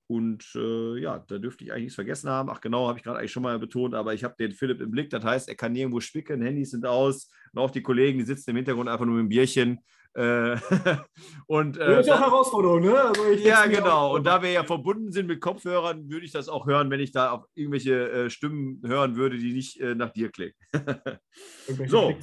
Und 0.07 0.43
äh, 0.55 0.99
ja, 0.99 1.19
da 1.19 1.37
dürfte 1.37 1.63
ich 1.63 1.71
eigentlich 1.71 1.83
nichts 1.83 1.95
vergessen 1.95 2.29
haben. 2.29 2.49
Ach 2.49 2.59
genau, 2.59 2.87
habe 2.87 2.97
ich 2.97 3.03
gerade 3.03 3.19
eigentlich 3.19 3.31
schon 3.31 3.43
mal 3.43 3.57
betont, 3.59 3.93
aber 3.93 4.13
ich 4.13 4.23
habe 4.23 4.35
den 4.37 4.51
Philipp 4.51 4.81
im 4.81 4.91
Blick. 4.91 5.09
Das 5.11 5.23
heißt, 5.23 5.47
er 5.47 5.55
kann 5.55 5.73
nirgendwo 5.73 5.99
spicken, 5.99 6.41
Handys 6.41 6.71
sind 6.71 6.85
aus. 6.85 7.29
Und 7.51 7.59
auch 7.59 7.71
die 7.71 7.83
Kollegen, 7.83 8.19
die 8.19 8.25
sitzen 8.25 8.49
im 8.51 8.57
Hintergrund 8.57 8.89
einfach 8.89 9.05
nur 9.05 9.15
mit 9.15 9.23
dem 9.23 9.29
Bierchen. 9.29 9.79
Äh, 10.15 10.57
und 11.47 11.77
äh, 11.77 11.87
Das 11.87 11.99
ist 12.01 12.07
ja 12.07 12.15
auch 12.15 12.19
Herausforderung, 12.21 12.81
ne? 12.81 12.99
Also 13.01 13.25
ja, 13.31 13.65
genau. 13.65 14.15
Und 14.15 14.25
da 14.25 14.41
wir 14.41 14.51
ja 14.51 14.63
verbunden 14.63 15.11
sind 15.11 15.27
mit 15.27 15.41
Kopfhörern, 15.41 16.09
würde 16.09 16.25
ich 16.25 16.31
das 16.31 16.49
auch 16.49 16.67
hören, 16.67 16.89
wenn 16.91 16.99
ich 16.99 17.11
da 17.11 17.31
auf 17.31 17.45
irgendwelche 17.55 18.11
äh, 18.11 18.29
Stimmen 18.29 18.81
hören 18.85 19.15
würde, 19.15 19.37
die 19.37 19.53
nicht 19.53 19.79
äh, 19.79 19.95
nach 19.95 20.11
dir 20.11 20.29
klingen. 20.31 20.53
Irgendwelche 21.67 21.89
So. 21.91 22.15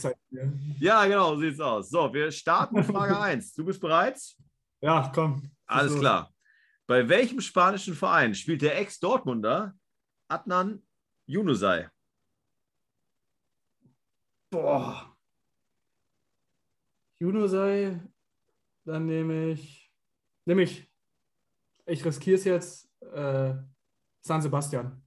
Ja. 0.79 1.05
Genau, 1.07 1.35
so 1.35 1.41
sieht's 1.41 1.61
aus. 1.61 1.91
So, 1.91 2.13
wir 2.15 2.31
starten 2.31 2.77
mit 2.77 2.87
Frage 2.87 3.19
1. 3.21 3.55
Du 3.55 3.65
bist 3.65 3.81
bereit? 3.81 4.21
Ja, 4.81 5.11
komm. 5.15 5.51
Alles 5.67 5.93
So. 5.93 5.99
klar. 5.99 6.33
Bei 6.87 7.09
welchem 7.09 7.41
spanischen 7.41 7.95
Verein 7.95 8.35
spielt 8.35 8.63
der 8.63 8.79
Ex-Dortmunder 8.79 9.75
Adnan 10.29 10.83
Junusai? 11.27 11.89
Boah. 14.51 15.10
Juno 17.21 17.47
sei, 17.49 18.01
dann 18.87 19.05
nehme 19.05 19.51
ich, 19.51 19.93
nehme 20.47 20.63
ich, 20.63 20.91
ich 21.85 22.03
riskiere 22.03 22.37
es 22.37 22.45
jetzt, 22.45 22.91
äh, 23.13 23.53
San 24.23 24.41
Sebastian. 24.41 25.03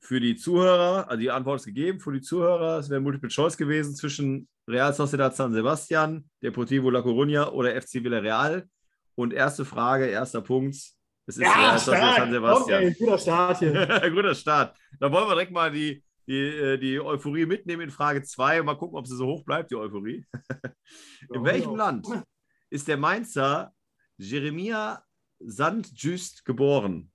Für 0.00 0.18
die 0.18 0.34
Zuhörer, 0.34 1.08
also 1.08 1.20
die 1.20 1.30
Antwort 1.30 1.60
ist 1.60 1.66
gegeben, 1.66 2.00
für 2.00 2.12
die 2.12 2.20
Zuhörer, 2.20 2.78
es 2.78 2.90
wäre 2.90 3.00
Multiple 3.00 3.28
Choice 3.28 3.56
gewesen 3.56 3.94
zwischen 3.94 4.48
Real 4.66 4.92
Sociedad 4.92 5.36
San 5.36 5.52
Sebastian, 5.52 6.28
Deportivo 6.42 6.90
La 6.90 6.98
Coruña 6.98 7.52
oder 7.52 7.80
FC 7.80 8.02
Villarreal. 8.02 8.68
Und 9.14 9.32
erste 9.32 9.64
Frage, 9.64 10.06
erster 10.06 10.40
Punkt, 10.40 10.74
es 10.74 10.96
ist 11.36 11.40
Real 11.42 11.78
Sociedad 11.78 12.16
San 12.16 12.32
Sebastian. 12.32 12.82
Okay, 12.82 12.96
guter 12.98 13.18
Start 13.18 13.58
hier. 13.60 14.10
Guter 14.10 14.34
Start. 14.34 14.76
Dann 14.98 15.12
wollen 15.12 15.28
wir 15.28 15.34
direkt 15.34 15.52
mal 15.52 15.70
die, 15.70 16.02
die, 16.30 16.46
äh, 16.46 16.78
die 16.78 17.00
Euphorie 17.00 17.44
mitnehmen 17.44 17.82
in 17.82 17.90
Frage 17.90 18.22
2 18.22 18.60
und 18.60 18.66
mal 18.66 18.76
gucken, 18.76 18.96
ob 18.96 19.06
sie 19.06 19.16
so 19.16 19.26
hoch 19.26 19.44
bleibt, 19.44 19.72
die 19.72 19.76
Euphorie. 19.76 20.24
in 21.34 21.44
welchem 21.44 21.74
Land 21.74 22.06
ist 22.70 22.86
der 22.86 22.96
Mainzer 22.96 23.74
Jeremia 24.16 25.02
Sandjust 25.40 26.44
geboren? 26.44 27.10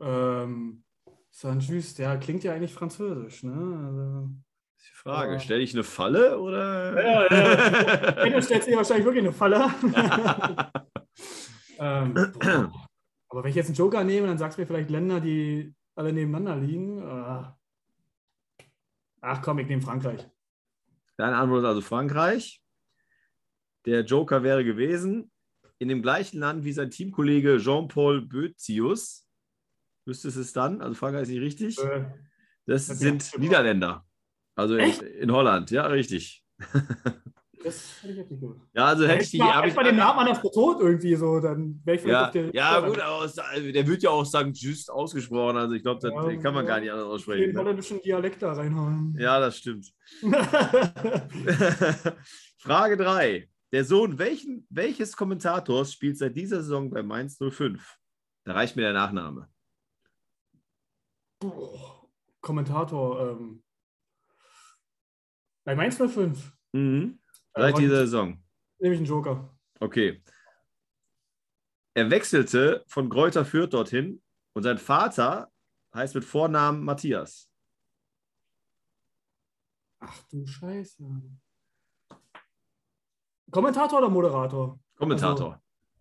Ähm, 0.00 0.84
Saint-Just, 1.30 1.98
ja, 1.98 2.16
klingt 2.16 2.44
ja 2.44 2.52
eigentlich 2.52 2.72
französisch, 2.72 3.42
ne? 3.42 3.52
Also, 3.52 4.30
ist 4.76 4.88
die 4.88 4.94
Frage. 4.94 5.32
Ja. 5.32 5.40
Stelle 5.40 5.62
ich 5.62 5.74
eine 5.74 5.82
Falle 5.82 6.38
oder? 6.38 7.02
Ja, 7.02 7.26
ja. 7.26 8.24
Ende 8.24 8.40
stellt 8.40 8.62
sich 8.62 8.76
wahrscheinlich 8.76 9.04
wirklich 9.04 9.24
eine 9.24 9.32
Falle. 9.32 9.66
ähm. 11.80 12.72
Aber 13.28 13.42
wenn 13.42 13.50
ich 13.50 13.56
jetzt 13.56 13.66
einen 13.66 13.76
Joker 13.76 14.04
nehme, 14.04 14.26
dann 14.26 14.38
sagst 14.38 14.56
du 14.58 14.62
mir 14.62 14.66
vielleicht 14.66 14.90
Länder, 14.90 15.20
die 15.20 15.74
alle 15.94 16.12
nebeneinander 16.12 16.56
liegen. 16.56 17.02
Ah. 17.02 17.58
Ach 19.20 19.42
komm, 19.42 19.58
ich 19.58 19.66
nehme 19.68 19.82
Frankreich. 19.82 20.26
Deine 21.16 21.36
Antwort 21.36 21.60
ist 21.60 21.66
also 21.66 21.80
Frankreich. 21.80 22.62
Der 23.84 24.04
Joker 24.04 24.42
wäre 24.42 24.64
gewesen, 24.64 25.30
in 25.78 25.88
dem 25.88 26.02
gleichen 26.02 26.38
Land 26.38 26.64
wie 26.64 26.72
sein 26.72 26.90
Teamkollege 26.90 27.58
Jean-Paul 27.58 28.22
Boetius. 28.22 29.26
Wüsstest 30.04 30.36
es 30.36 30.52
dann? 30.52 30.80
Also 30.80 30.94
Frankreich 30.94 31.22
ist 31.22 31.28
nicht 31.30 31.40
richtig. 31.40 31.78
Äh, 31.78 32.06
Das 32.66 32.86
das 32.86 32.98
sind 32.98 33.38
Niederländer. 33.38 34.06
Also 34.54 34.76
in, 34.76 34.90
in 34.90 35.32
Holland, 35.32 35.70
ja, 35.70 35.86
richtig. 35.86 36.44
das 37.68 38.02
hätte 38.02 38.12
ich 38.12 38.18
jetzt 38.18 38.30
nicht 38.30 38.40
gewusst. 38.40 38.60
Ja, 38.74 38.86
also 38.86 39.06
hätte 39.06 39.22
ich 39.22 39.30
die. 39.30 39.42
hätte 39.42 39.68
ich, 39.68 39.74
mal 39.74 39.84
den 39.84 39.96
Namen 39.96 40.18
anders 40.20 40.42
betont 40.42 40.80
irgendwie 40.80 41.14
so, 41.14 41.40
dann 41.40 41.80
wäre 41.84 41.96
ich 41.96 42.02
vielleicht 42.02 42.20
ja, 42.20 42.26
auf 42.26 42.32
der 42.32 42.54
ja, 42.54 42.80
gut, 42.80 42.98
aber 42.98 43.26
der 43.72 43.86
wird 43.86 44.02
ja 44.02 44.10
auch 44.10 44.24
St. 44.24 44.50
Just 44.54 44.90
ausgesprochen. 44.90 45.56
Also 45.56 45.74
ich 45.74 45.82
glaube, 45.82 46.00
das 46.00 46.10
Ja, 46.12 46.36
kann 46.42 46.54
man 46.54 46.64
ja. 46.64 46.70
gar 46.72 46.80
nicht 46.80 46.90
anders 46.90 47.06
den 47.06 47.12
aussprechen. 47.12 47.52
Ne? 47.52 47.58
holländischen 47.58 48.00
Dialekt 48.02 48.42
da 48.42 48.52
reinhauen. 48.52 49.16
Ja, 49.18 49.38
das 49.40 49.58
stimmt. 49.58 49.92
Frage 52.58 52.96
3. 52.96 53.48
Der 53.72 53.84
Sohn 53.84 54.18
welchen, 54.18 54.66
welches 54.70 55.16
Kommentators 55.16 55.92
spielt 55.92 56.16
seit 56.16 56.34
dieser 56.36 56.62
Saison 56.62 56.88
bei 56.90 57.02
Mainz 57.02 57.38
05? 57.38 57.98
Da 58.44 58.54
reicht 58.54 58.76
mir 58.76 58.82
der 58.82 58.94
Nachname. 58.94 59.48
Boah, 61.40 62.08
Kommentator. 62.40 63.30
Ähm, 63.30 63.62
bei 65.64 65.76
Mainz 65.76 65.98
05 65.98 66.52
Mhm. 66.72 67.17
Äh, 67.58 67.62
Seit 67.62 67.74
heute- 67.74 67.82
dieser 67.82 67.96
Saison. 68.06 68.42
nehme 68.78 68.94
ich 68.94 68.98
einen 69.00 69.06
Joker. 69.06 69.52
Okay. 69.80 70.22
Er 71.94 72.08
wechselte 72.10 72.84
von 72.86 73.08
Greuther 73.10 73.44
Fürth 73.44 73.72
dorthin 73.72 74.22
und 74.52 74.62
sein 74.62 74.78
Vater 74.78 75.50
heißt 75.92 76.14
mit 76.14 76.24
Vornamen 76.24 76.84
Matthias. 76.84 77.50
Ach 79.98 80.22
du 80.30 80.46
Scheiße. 80.46 81.02
Kommentator 83.50 83.98
oder 83.98 84.08
Moderator? 84.08 84.78
Kommentator. 84.94 85.60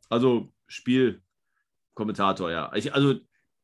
Also, 0.09 0.43
also 0.43 0.53
Spielkommentator, 0.67 2.51
ja. 2.51 2.71
Ich, 2.75 2.93
also, 2.93 3.15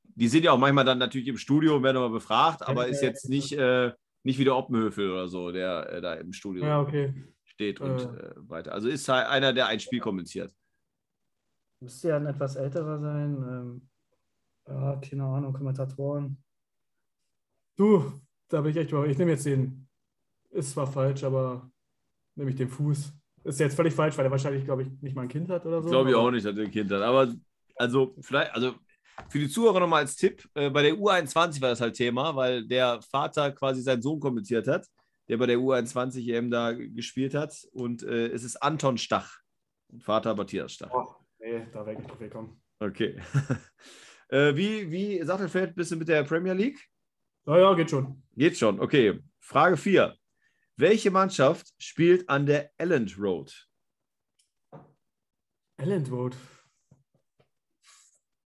die 0.04 0.28
sind 0.28 0.44
ja 0.46 0.52
auch 0.54 0.58
manchmal 0.58 0.86
dann 0.86 0.98
natürlich 0.98 1.28
im 1.28 1.38
Studio 1.38 1.76
und 1.76 1.84
werden 1.84 1.98
mal 2.02 2.10
befragt, 2.10 2.64
aber 2.64 2.88
ist 2.88 3.02
jetzt 3.02 3.30
nicht, 3.30 3.52
äh, 3.54 3.94
nicht 4.24 4.40
wie 4.40 4.46
der 4.46 4.56
Oppenhöfel 4.56 5.12
oder 5.12 5.28
so, 5.28 5.52
der 5.52 5.90
äh, 5.92 6.02
da 6.02 6.14
im 6.16 6.34
Studio 6.34 6.66
ja, 6.66 6.82
okay. 6.82 7.14
Steht 7.54 7.80
und 7.80 8.00
äh, 8.00 8.34
weiter. 8.36 8.74
Also 8.74 8.90
ist 8.90 9.08
halt 9.08 9.28
einer, 9.28 9.54
der 9.54 9.68
ein 9.68 9.80
Spiel 9.80 10.00
kommentiert. 10.00 10.54
Müsste 11.80 12.10
ja 12.10 12.18
ein 12.18 12.28
etwas 12.28 12.56
älterer 12.56 13.00
sein. 13.00 13.36
Ähm, 13.36 13.90
ja, 14.68 14.96
keine 14.98 15.24
Ahnung, 15.24 15.54
Kommentatoren. 15.54 16.42
Du, 17.76 18.22
da 18.50 18.62
bin 18.62 18.72
ich 18.72 18.78
echt 18.78 18.92
Ich 18.92 19.18
nehme 19.18 19.32
jetzt 19.32 19.46
den. 19.46 19.88
Ist 20.52 20.72
zwar 20.72 20.88
falsch, 20.88 21.24
aber 21.24 21.70
nehme 22.36 22.52
ich 22.52 22.56
den 22.56 22.70
Fuß. 22.70 23.12
Ist 23.44 23.60
jetzt 23.60 23.76
völlig 23.76 23.94
falsch, 23.94 24.18
weil 24.18 24.26
er 24.26 24.32
wahrscheinlich, 24.32 24.64
glaube 24.64 24.84
ich, 24.84 25.02
nicht 25.02 25.16
mal 25.16 25.24
ein 25.24 25.28
Kind 25.28 25.50
hat 25.50 25.66
oder 25.66 25.82
so. 25.82 25.90
Glaube 25.90 26.12
ich 26.12 26.16
auch 26.16 26.32
nicht, 26.32 26.46
dass 26.46 26.56
er 26.56 26.64
ein 26.64 26.72
Kind 26.72 26.92
hat. 26.92 27.02
Aber 27.02 27.34
also, 27.76 28.16
vielleicht, 28.22 28.54
also 28.54 28.76
für 29.30 29.40
die 29.40 29.50
Zuhörer 29.50 29.80
nochmal 29.80 30.02
als 30.02 30.16
Tipp: 30.16 30.48
äh, 30.54 30.70
Bei 30.70 30.84
der 30.84 30.94
U21 30.94 31.62
war 31.62 31.70
das 31.70 31.82
halt 31.82 31.96
Thema, 31.96 32.36
weil 32.36 32.66
der 32.66 33.02
Vater 33.02 33.52
quasi 33.52 33.82
seinen 33.82 34.02
Sohn 34.02 34.20
kommentiert 34.20 34.68
hat, 34.68 34.88
der 35.28 35.38
bei 35.38 35.46
der 35.46 35.58
U21 35.58 36.34
EM 36.34 36.52
da 36.52 36.74
gespielt 36.74 37.34
hat. 37.34 37.68
Und 37.72 38.04
äh, 38.04 38.28
es 38.28 38.44
ist 38.44 38.58
Anton 38.58 38.98
Stach. 38.98 39.40
Vater 40.00 40.36
Matthias 40.36 40.74
Stach. 40.74 40.92
Oh, 40.92 41.16
nee, 41.40 41.66
da 41.72 41.86
wäre 41.86 42.02
ich 42.02 42.20
willkommen. 42.20 42.62
Okay. 42.80 43.22
äh, 44.30 44.56
wie, 44.56 44.92
wie 44.92 45.24
Sattelfeld 45.24 45.76
bist 45.76 45.92
du 45.92 45.96
mit 45.96 46.08
der 46.08 46.24
Premier 46.24 46.54
League? 46.54 46.80
Ja, 47.46 47.58
ja, 47.58 47.74
geht 47.74 47.90
schon. 47.90 48.24
Geht 48.36 48.58
schon, 48.58 48.80
okay. 48.80 49.20
Frage 49.40 49.78
4. 49.78 50.16
Welche 50.78 51.12
Mannschaft 51.12 51.74
spielt 51.78 52.28
an 52.30 52.46
der 52.46 52.72
Elland 52.78 53.18
Road? 53.20 53.70
Elland 55.78 56.10
Road. 56.12 56.36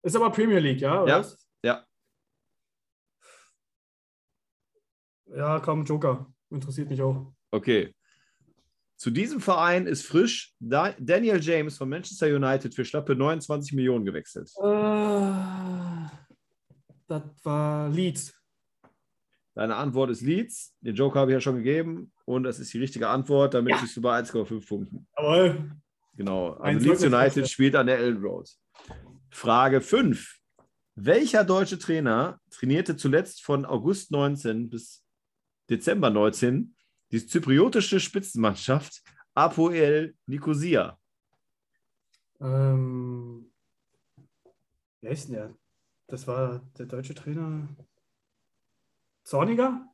Ist 0.02 0.16
aber 0.16 0.32
Premier 0.32 0.60
League, 0.60 0.82
ja? 0.82 1.04
Oder? 1.04 1.22
Ja. 1.22 1.26
Ja. 1.64 1.86
Ja, 5.36 5.60
komm, 5.60 5.84
Joker. 5.84 6.34
Interessiert 6.50 6.90
mich 6.90 7.02
auch. 7.02 7.34
Okay. 7.52 7.94
Zu 8.98 9.12
diesem 9.12 9.42
Verein 9.42 9.88
ist 9.88 10.06
frisch 10.06 10.54
Daniel 10.60 11.42
James 11.42 11.78
von 11.78 11.90
Manchester 11.90 12.28
United 12.28 12.74
für 12.74 12.86
schlappe 12.86 13.16
29 13.16 13.74
Millionen 13.74 14.06
gewechselt. 14.06 14.50
Äh, 14.58 15.28
das 17.08 17.24
war 17.44 17.90
Leeds. 17.90 18.34
Deine 19.54 19.76
Antwort 19.76 20.12
ist 20.12 20.22
Leeds. 20.22 20.76
Den 20.82 20.96
Joker 20.96 21.20
habe 21.20 21.32
ich 21.32 21.36
ja 21.36 21.42
schon 21.42 21.58
gegeben 21.58 22.12
und 22.26 22.44
das 22.44 22.60
ist 22.60 22.74
die 22.74 22.80
richtige 22.80 23.08
Antwort. 23.08 23.54
Damit 23.54 23.76
ja. 23.76 23.82
bist 23.82 23.96
du 23.98 24.02
bei 24.02 24.20
1,5 24.20 24.68
Punkten. 24.68 25.08
Jawohl. 25.18 25.72
Genau. 26.16 26.52
Also 26.54 26.90
Leeds 26.90 27.04
United 27.04 27.50
spielt 27.50 27.76
an 27.76 27.88
der 27.88 28.00
Ellen 28.00 28.22
Road. 28.22 28.50
Frage 29.30 29.82
5. 29.82 30.40
Welcher 30.96 31.44
deutsche 31.44 31.78
Trainer 31.78 32.40
trainierte 32.50 32.96
zuletzt 32.96 33.44
von 33.44 33.66
August 33.66 34.12
19 34.12 34.70
bis 34.70 35.05
Dezember 35.70 36.10
19 36.10 36.76
die 37.12 37.26
zypriotische 37.26 38.00
Spitzenmannschaft 38.00 39.02
Apoel 39.34 40.16
Nicosia? 40.26 41.00
Ähm, 42.40 43.52
wer 45.02 45.12
ist 45.12 45.28
denn 45.28 45.36
der? 45.36 45.58
Das 46.08 46.28
war 46.28 46.60
der 46.78 46.86
deutsche 46.86 47.16
Trainer. 47.16 47.68
Zorniger? 49.24 49.88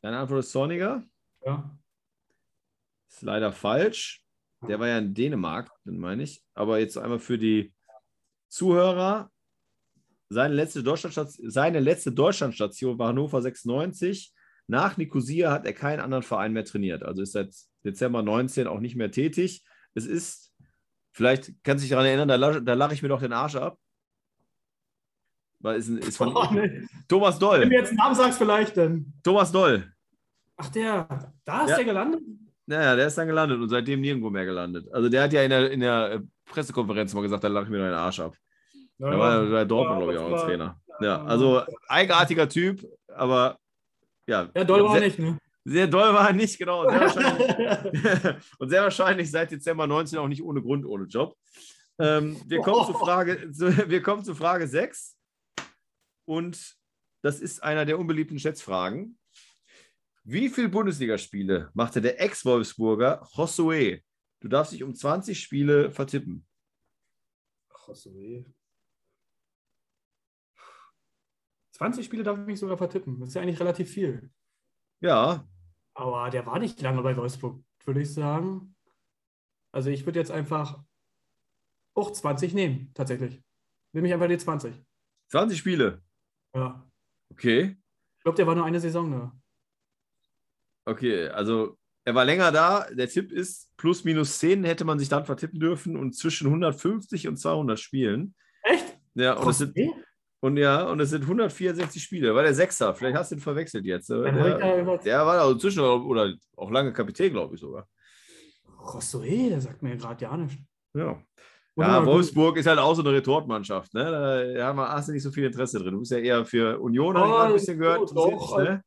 Deine 0.00 0.18
Antwort 0.18 0.40
ist 0.40 0.52
Zorniger? 0.52 1.04
Ja. 1.44 1.76
Ist 3.08 3.22
leider 3.22 3.52
falsch. 3.52 4.24
Der 4.66 4.80
war 4.80 4.88
ja 4.88 4.98
in 4.98 5.14
Dänemark, 5.14 5.70
dann 5.84 5.98
meine 5.98 6.22
ich. 6.22 6.42
Aber 6.54 6.78
jetzt 6.78 6.96
einmal 6.96 7.18
für 7.18 7.38
die 7.38 7.74
Zuhörer. 8.48 9.30
Seine 10.28 10.54
letzte 10.54 10.82
Deutschlandstation, 10.82 11.50
seine 11.50 11.80
letzte 11.80 12.12
Deutschlandstation 12.12 12.98
war 12.98 13.08
Hannover 13.08 13.40
96. 13.40 14.32
Nach 14.66 14.96
Nicosia 14.96 15.52
hat 15.52 15.64
er 15.64 15.72
keinen 15.72 16.00
anderen 16.00 16.24
Verein 16.24 16.52
mehr 16.52 16.64
trainiert. 16.64 17.04
Also 17.04 17.22
ist 17.22 17.32
seit 17.32 17.54
Dezember 17.84 18.22
19 18.22 18.66
auch 18.66 18.80
nicht 18.80 18.96
mehr 18.96 19.12
tätig. 19.12 19.62
Es 19.94 20.06
ist, 20.06 20.52
vielleicht 21.12 21.52
kannst 21.62 21.82
du 21.82 21.86
dich 21.86 21.90
daran 21.90 22.06
erinnern, 22.06 22.28
da 22.28 22.34
lache, 22.34 22.62
da 22.62 22.74
lache 22.74 22.94
ich 22.94 23.02
mir 23.02 23.08
doch 23.08 23.20
den 23.20 23.32
Arsch 23.32 23.54
ab. 23.54 23.78
Weil 25.60 25.78
ist, 25.78 25.88
ist 25.88 26.16
von 26.16 26.36
oh, 26.36 26.48
nee. 26.52 26.82
Thomas 27.08 27.38
Doll. 27.38 27.60
Wenn 27.60 27.70
du 27.70 27.76
jetzt 27.76 27.88
einen 27.88 27.98
Namen 27.98 28.14
sagst, 28.14 28.38
vielleicht 28.38 28.76
dann. 28.76 29.12
Thomas 29.22 29.52
Doll. 29.52 29.92
Ach, 30.56 30.68
der, 30.70 31.32
da 31.44 31.62
ist 31.62 31.70
ja. 31.70 31.76
der 31.76 31.84
gelandet? 31.84 32.22
Naja, 32.66 32.96
der 32.96 33.06
ist 33.06 33.16
dann 33.16 33.28
gelandet 33.28 33.60
und 33.60 33.68
seitdem 33.68 34.00
nirgendwo 34.00 34.28
mehr 34.28 34.44
gelandet. 34.44 34.92
Also 34.92 35.08
der 35.08 35.22
hat 35.22 35.32
ja 35.32 35.42
in 35.42 35.50
der, 35.50 35.70
in 35.70 35.80
der 35.80 36.12
äh, 36.12 36.20
Pressekonferenz 36.46 37.14
mal 37.14 37.22
gesagt, 37.22 37.44
da 37.44 37.48
lache 37.48 37.64
ich 37.64 37.70
mir 37.70 37.78
noch 37.78 37.84
den 37.84 37.94
Arsch 37.94 38.18
ab. 38.18 38.36
Ja, 38.98 39.10
da 39.10 39.18
war 39.18 39.46
bei 39.46 39.64
Dortmund, 39.64 40.00
ja, 40.00 40.04
glaube 40.06 40.12
ich, 40.14 40.18
auch 40.18 40.40
ein 40.42 40.48
Trainer. 40.48 40.80
Ja, 41.00 41.22
also 41.24 41.62
eigenartiger 41.88 42.48
Typ, 42.48 42.86
aber 43.08 43.58
ja. 44.26 44.48
Ja, 44.54 44.64
doll 44.64 44.82
war 44.84 44.92
sehr, 44.92 45.00
nicht, 45.00 45.18
ne? 45.18 45.38
Sehr 45.64 45.86
doll 45.86 46.14
war 46.14 46.28
er 46.28 46.32
nicht, 46.32 46.58
genau. 46.58 46.88
Sehr 46.88 48.40
und 48.58 48.68
sehr 48.70 48.82
wahrscheinlich 48.82 49.30
seit 49.30 49.50
Dezember 49.50 49.86
19 49.86 50.18
auch 50.18 50.28
nicht 50.28 50.42
ohne 50.42 50.62
Grund 50.62 50.86
ohne 50.86 51.04
Job. 51.04 51.36
Ähm, 51.98 52.40
wir, 52.46 52.60
kommen 52.60 52.80
oh. 52.80 52.86
zu 52.86 52.92
Frage, 52.94 53.50
wir 53.88 54.02
kommen 54.02 54.24
zu 54.24 54.34
Frage 54.34 54.66
6. 54.66 55.16
Und 56.24 56.76
das 57.22 57.40
ist 57.40 57.62
einer 57.62 57.84
der 57.84 57.98
unbeliebten 57.98 58.38
Schätzfragen. 58.38 59.18
Wie 60.24 60.48
viele 60.48 60.68
Bundesligaspiele 60.68 61.70
machte 61.74 62.00
der 62.00 62.20
Ex-Wolfsburger 62.20 63.22
Josué? 63.34 64.02
Du 64.40 64.48
darfst 64.48 64.72
dich 64.72 64.82
um 64.82 64.94
20 64.94 65.40
Spiele 65.40 65.90
vertippen. 65.90 66.46
Josué. 67.70 68.44
20 71.76 72.06
Spiele 72.06 72.22
darf 72.22 72.38
ich 72.38 72.46
mich 72.46 72.58
sogar 72.58 72.78
vertippen. 72.78 73.20
Das 73.20 73.28
ist 73.28 73.34
ja 73.34 73.42
eigentlich 73.42 73.60
relativ 73.60 73.90
viel. 73.90 74.30
Ja. 75.00 75.46
Aber 75.92 76.30
der 76.30 76.46
war 76.46 76.58
nicht 76.58 76.80
lange 76.80 77.02
bei 77.02 77.14
Wolfsburg, 77.14 77.62
würde 77.84 78.00
ich 78.00 78.12
sagen. 78.14 78.74
Also 79.72 79.90
ich 79.90 80.06
würde 80.06 80.18
jetzt 80.18 80.30
einfach 80.30 80.82
auch 81.94 82.10
20 82.12 82.54
nehmen, 82.54 82.92
tatsächlich. 82.94 83.42
Nehme 83.92 84.08
ich 84.08 84.14
einfach 84.14 84.26
die 84.26 84.38
20. 84.38 84.74
20 85.28 85.58
Spiele? 85.58 86.02
Ja. 86.54 86.90
Okay. 87.30 87.76
Ich 88.16 88.22
glaube, 88.22 88.36
der 88.36 88.46
war 88.46 88.54
nur 88.54 88.64
eine 88.64 88.80
Saison 88.80 89.10
da. 89.10 89.36
Okay, 90.86 91.28
also 91.28 91.76
er 92.04 92.14
war 92.14 92.24
länger 92.24 92.52
da. 92.52 92.86
Der 92.90 93.08
Tipp 93.08 93.32
ist, 93.32 93.76
plus 93.76 94.02
minus 94.04 94.38
10 94.38 94.64
hätte 94.64 94.86
man 94.86 94.98
sich 94.98 95.10
dann 95.10 95.26
vertippen 95.26 95.60
dürfen 95.60 95.96
und 95.96 96.14
zwischen 96.14 96.46
150 96.46 97.28
und 97.28 97.36
200 97.36 97.78
Spielen. 97.78 98.34
Echt? 98.62 98.98
Ja, 99.14 99.34
und 99.34 99.50
es, 99.50 99.58
sind, 99.58 99.76
und 100.40 100.56
ja, 100.56 100.84
und 100.84 101.00
es 101.00 101.10
sind 101.10 101.22
164 101.22 102.02
Spiele. 102.02 102.34
War 102.34 102.42
der 102.42 102.54
Sechser? 102.54 102.94
Vielleicht 102.94 103.16
hast 103.16 103.30
du 103.30 103.36
ihn 103.36 103.40
verwechselt 103.40 103.84
jetzt. 103.84 104.10
Der, 104.10 104.22
der 104.22 105.26
war 105.26 105.40
also 105.40 105.56
zwischen 105.56 105.80
oder 105.80 106.34
auch 106.56 106.70
lange 106.70 106.92
Kapitän, 106.92 107.32
glaube 107.32 107.54
ich 107.54 107.60
sogar. 107.60 107.86
Rossoe, 108.78 109.48
der 109.48 109.60
sagt 109.60 109.82
mir 109.82 109.96
gerade 109.96 110.24
ja 110.24 110.36
nicht. 110.36 110.58
Ja. 110.94 111.20
Ja, 111.78 112.06
Wolfsburg 112.06 112.56
ist 112.56 112.66
halt 112.66 112.78
auch 112.78 112.94
so 112.94 113.02
eine 113.02 113.12
Retortmannschaft. 113.12 113.92
Ne? 113.92 114.04
Da 114.04 114.44
ja, 114.44 114.76
hast 114.76 115.08
du 115.08 115.12
nicht 115.12 115.22
so 115.22 115.30
viel 115.30 115.44
Interesse 115.44 115.78
drin. 115.78 115.92
Du 115.92 115.98
bist 115.98 116.12
ja 116.12 116.18
eher 116.18 116.44
für 116.46 116.80
Union, 116.80 117.18
habe 117.18 117.26
ich 117.26 117.32
mal 117.32 117.46
ein 117.48 117.52
bisschen 117.52 117.78
gehört. 117.78 118.16
Doch, 118.16 118.56
ne? 118.56 118.82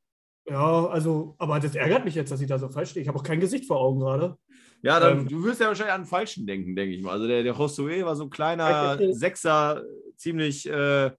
Ja, 0.49 0.87
also, 0.87 1.35
aber 1.37 1.59
das 1.59 1.75
ärgert 1.75 2.05
mich 2.05 2.15
jetzt, 2.15 2.31
dass 2.31 2.41
ich 2.41 2.47
da 2.47 2.57
so 2.57 2.69
falsch 2.69 2.91
stehe. 2.91 3.03
Ich 3.03 3.07
habe 3.07 3.19
auch 3.19 3.23
kein 3.23 3.39
Gesicht 3.39 3.67
vor 3.67 3.79
Augen 3.79 3.99
gerade. 3.99 4.35
Ja, 4.81 4.99
dann, 4.99 5.19
ähm, 5.19 5.27
du 5.27 5.43
wirst 5.43 5.61
ja 5.61 5.67
wahrscheinlich 5.67 5.93
an 5.93 6.01
den 6.01 6.07
Falschen 6.07 6.47
denken, 6.47 6.75
denke 6.75 6.95
ich 6.95 7.03
mal. 7.03 7.11
Also 7.11 7.27
der, 7.27 7.43
der 7.43 7.53
Josué 7.53 8.03
war 8.05 8.15
so 8.15 8.23
ein 8.23 8.29
kleiner 8.31 8.97
Sechser, 9.13 9.83
ziemlich, 10.15 10.67
äh, 10.67 11.11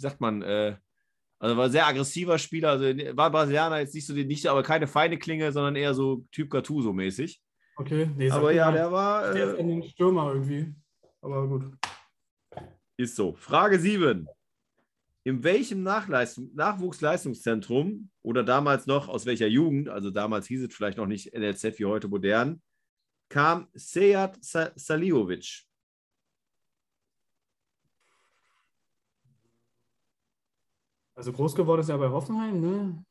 wie 0.00 0.02
sagt 0.02 0.20
man, 0.20 0.40
äh, 0.40 0.76
also 1.38 1.56
war 1.58 1.66
ein 1.66 1.70
sehr 1.70 1.86
aggressiver 1.86 2.38
Spieler. 2.38 2.70
Also 2.70 2.86
war 3.16 3.30
Brasilianer 3.30 3.80
jetzt 3.80 3.94
nicht 3.94 4.06
so, 4.06 4.14
nicht, 4.14 4.46
aber 4.46 4.62
keine 4.62 4.86
feine 4.86 5.18
Klinge, 5.18 5.52
sondern 5.52 5.76
eher 5.76 5.92
so 5.92 6.24
Typ 6.32 6.48
Gattuso 6.50 6.94
mäßig. 6.94 7.38
Okay, 7.76 8.08
nee, 8.16 8.30
aber 8.30 8.52
ja, 8.52 8.72
der 8.72 8.90
war. 8.90 9.34
Der 9.34 9.52
ist 9.52 9.60
ein 9.60 9.82
Stürmer 9.82 10.32
irgendwie. 10.32 10.74
Aber 11.20 11.46
gut. 11.46 11.64
Ist 12.96 13.14
so. 13.14 13.34
Frage 13.34 13.78
7. 13.78 14.26
In 15.24 15.44
welchem 15.44 15.82
Nachwuchsleistungszentrum 15.82 18.08
oder 18.22 18.42
damals 18.42 18.86
noch 18.86 19.08
aus 19.08 19.26
welcher 19.26 19.48
Jugend, 19.48 19.90
also 19.90 20.10
damals 20.10 20.46
hieß 20.46 20.62
es 20.62 20.74
vielleicht 20.74 20.96
noch 20.96 21.04
nicht 21.06 21.34
NLZ 21.34 21.78
wie 21.78 21.84
heute 21.84 22.08
modern, 22.08 22.62
kam 23.28 23.68
Sejad 23.74 24.38
Saliovic? 24.40 25.66
Also 31.20 31.34
groß 31.34 31.54
geworden 31.54 31.82
ist 31.82 31.90
er 31.90 31.98
bei 31.98 32.08
Hoffenheim, 32.08 32.62
ne? 32.62 33.04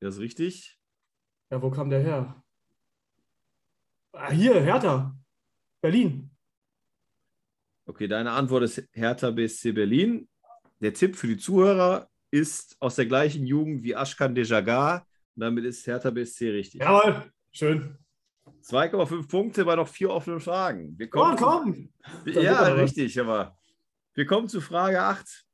Das 0.00 0.14
ist 0.16 0.20
richtig. 0.20 0.76
Ja, 1.52 1.62
wo 1.62 1.70
kam 1.70 1.88
der 1.88 2.00
her? 2.00 2.42
Ah, 4.12 4.32
hier, 4.32 4.60
Hertha. 4.60 5.16
Berlin. 5.80 6.32
Okay, 7.86 8.08
deine 8.08 8.32
Antwort 8.32 8.64
ist 8.64 8.88
Hertha 8.90 9.30
BSC 9.30 9.70
Berlin. 9.70 10.28
Der 10.80 10.92
Tipp 10.94 11.14
für 11.14 11.28
die 11.28 11.36
Zuhörer 11.36 12.10
ist 12.32 12.76
aus 12.80 12.96
der 12.96 13.06
gleichen 13.06 13.46
Jugend 13.46 13.84
wie 13.84 13.94
Ashkan 13.94 14.34
Dejagar 14.34 15.06
Damit 15.36 15.64
ist 15.64 15.86
Hertha 15.86 16.10
BSC 16.10 16.50
richtig. 16.50 16.80
Jawohl, 16.80 17.32
schön. 17.52 17.98
2,5 18.64 19.28
Punkte 19.28 19.64
bei 19.64 19.76
noch 19.76 19.86
vier 19.86 20.10
offenen 20.10 20.40
Fragen. 20.40 20.98
Wir 20.98 21.06
Oh, 21.06 21.10
kommen 21.10 21.36
komm. 21.36 21.92
Zu, 22.24 22.40
ja, 22.42 22.64
richtig, 22.64 23.20
aber 23.20 23.56
wir 24.14 24.26
kommen 24.26 24.48
zu 24.48 24.60
Frage 24.60 25.00
8. 25.00 25.46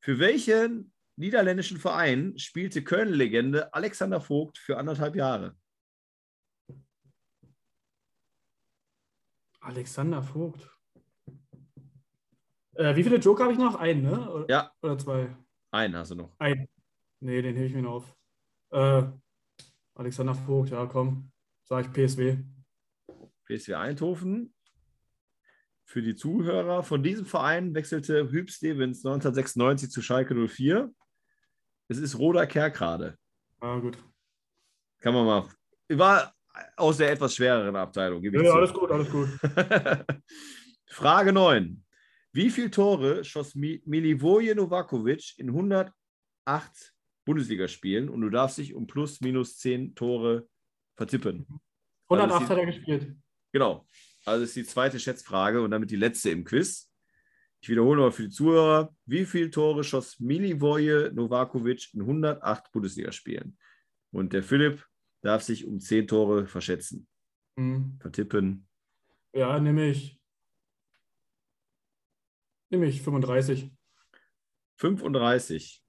Für 0.00 0.18
welchen 0.18 0.93
niederländischen 1.16 1.78
Verein 1.78 2.38
spielte 2.38 2.82
Köln-Legende 2.82 3.72
Alexander 3.72 4.20
Vogt 4.20 4.58
für 4.58 4.76
anderthalb 4.78 5.14
Jahre? 5.16 5.56
Alexander 9.60 10.22
Vogt. 10.22 10.70
Äh, 12.74 12.96
wie 12.96 13.02
viele 13.04 13.16
Joker 13.16 13.44
habe 13.44 13.52
ich 13.52 13.58
noch? 13.58 13.76
Einen, 13.76 14.02
ne? 14.02 14.30
Oder, 14.30 14.46
Ja. 14.50 14.72
oder 14.82 14.98
zwei? 14.98 15.34
Einen 15.70 15.96
hast 15.96 16.10
du 16.10 16.16
noch. 16.16 16.34
Ein. 16.38 16.68
Nee, 17.20 17.40
den 17.40 17.54
hebe 17.54 17.66
ich 17.66 17.74
mir 17.74 17.82
noch 17.82 17.92
auf. 17.94 18.16
Äh, 18.70 19.04
Alexander 19.94 20.34
Vogt, 20.34 20.70
ja, 20.70 20.84
komm. 20.86 21.30
Sag 21.64 21.86
ich 21.86 21.92
PSW. 21.92 22.38
PSV 23.46 23.70
Eindhoven. 23.74 24.54
Für 25.86 26.02
die 26.02 26.16
Zuhörer, 26.16 26.82
von 26.82 27.02
diesem 27.02 27.24
Verein 27.26 27.74
wechselte 27.74 28.30
Hüb 28.30 28.50
Stevens 28.50 29.04
1996 29.04 29.90
zu 29.90 30.02
Schalke 30.02 30.34
04. 30.34 30.92
Es 31.88 31.98
ist 31.98 32.18
Roda 32.18 32.46
Kerkrade. 32.46 33.18
Ah, 33.60 33.78
gut. 33.78 33.98
Kann 35.00 35.14
man 35.14 35.26
mal. 35.26 35.48
War 35.90 36.34
aus 36.76 36.96
der 36.98 37.10
etwas 37.12 37.34
schwereren 37.34 37.76
Abteilung. 37.76 38.22
gebe 38.22 38.36
Ja, 38.36 38.42
ich 38.42 38.48
ja, 38.48 38.54
alles 38.54 38.72
gut, 38.72 38.90
alles 38.90 39.10
gut. 39.10 39.28
Frage 40.88 41.32
9. 41.32 41.84
Wie 42.32 42.50
viele 42.50 42.70
Tore 42.70 43.24
schoss 43.24 43.54
Mi- 43.54 43.82
Milivoje 43.84 44.54
Novakovic 44.54 45.38
in 45.38 45.48
108 45.50 45.92
Bundesligaspielen? 47.24 48.08
Und 48.08 48.22
du 48.22 48.30
darfst 48.30 48.58
dich 48.58 48.74
um 48.74 48.86
plus 48.86 49.20
minus 49.20 49.58
10 49.58 49.94
Tore 49.94 50.48
vertippen. 50.96 51.46
108 52.08 52.32
Also 52.40 52.48
hat 52.48 52.58
er 52.58 52.66
gespielt. 52.66 53.16
Genau. 53.52 53.86
Also 54.24 54.44
ist 54.44 54.56
die 54.56 54.64
zweite 54.64 54.98
Schätzfrage 54.98 55.60
und 55.62 55.70
damit 55.70 55.90
die 55.90 55.96
letzte 55.96 56.30
im 56.30 56.44
Quiz. 56.44 56.90
Ich 57.64 57.70
wiederhole 57.70 58.02
mal 58.02 58.12
für 58.12 58.24
die 58.24 58.28
Zuhörer. 58.28 58.94
Wie 59.06 59.24
viele 59.24 59.50
Tore 59.50 59.84
schoss 59.84 60.20
Milivoje 60.20 61.10
Novakovic 61.14 61.94
in 61.94 62.02
108 62.02 62.70
Bundesligaspielen? 62.70 63.56
Und 64.12 64.34
der 64.34 64.42
Philipp 64.42 64.86
darf 65.22 65.42
sich 65.42 65.64
um 65.64 65.80
10 65.80 66.06
Tore 66.08 66.46
verschätzen. 66.46 67.08
Hm. 67.58 67.96
Vertippen. 68.02 68.68
Ja, 69.32 69.58
nehme 69.58 69.88
ich. 69.88 70.20
Nehme 72.68 72.84
ich 72.84 73.00
35. 73.00 73.72
35. 74.76 75.82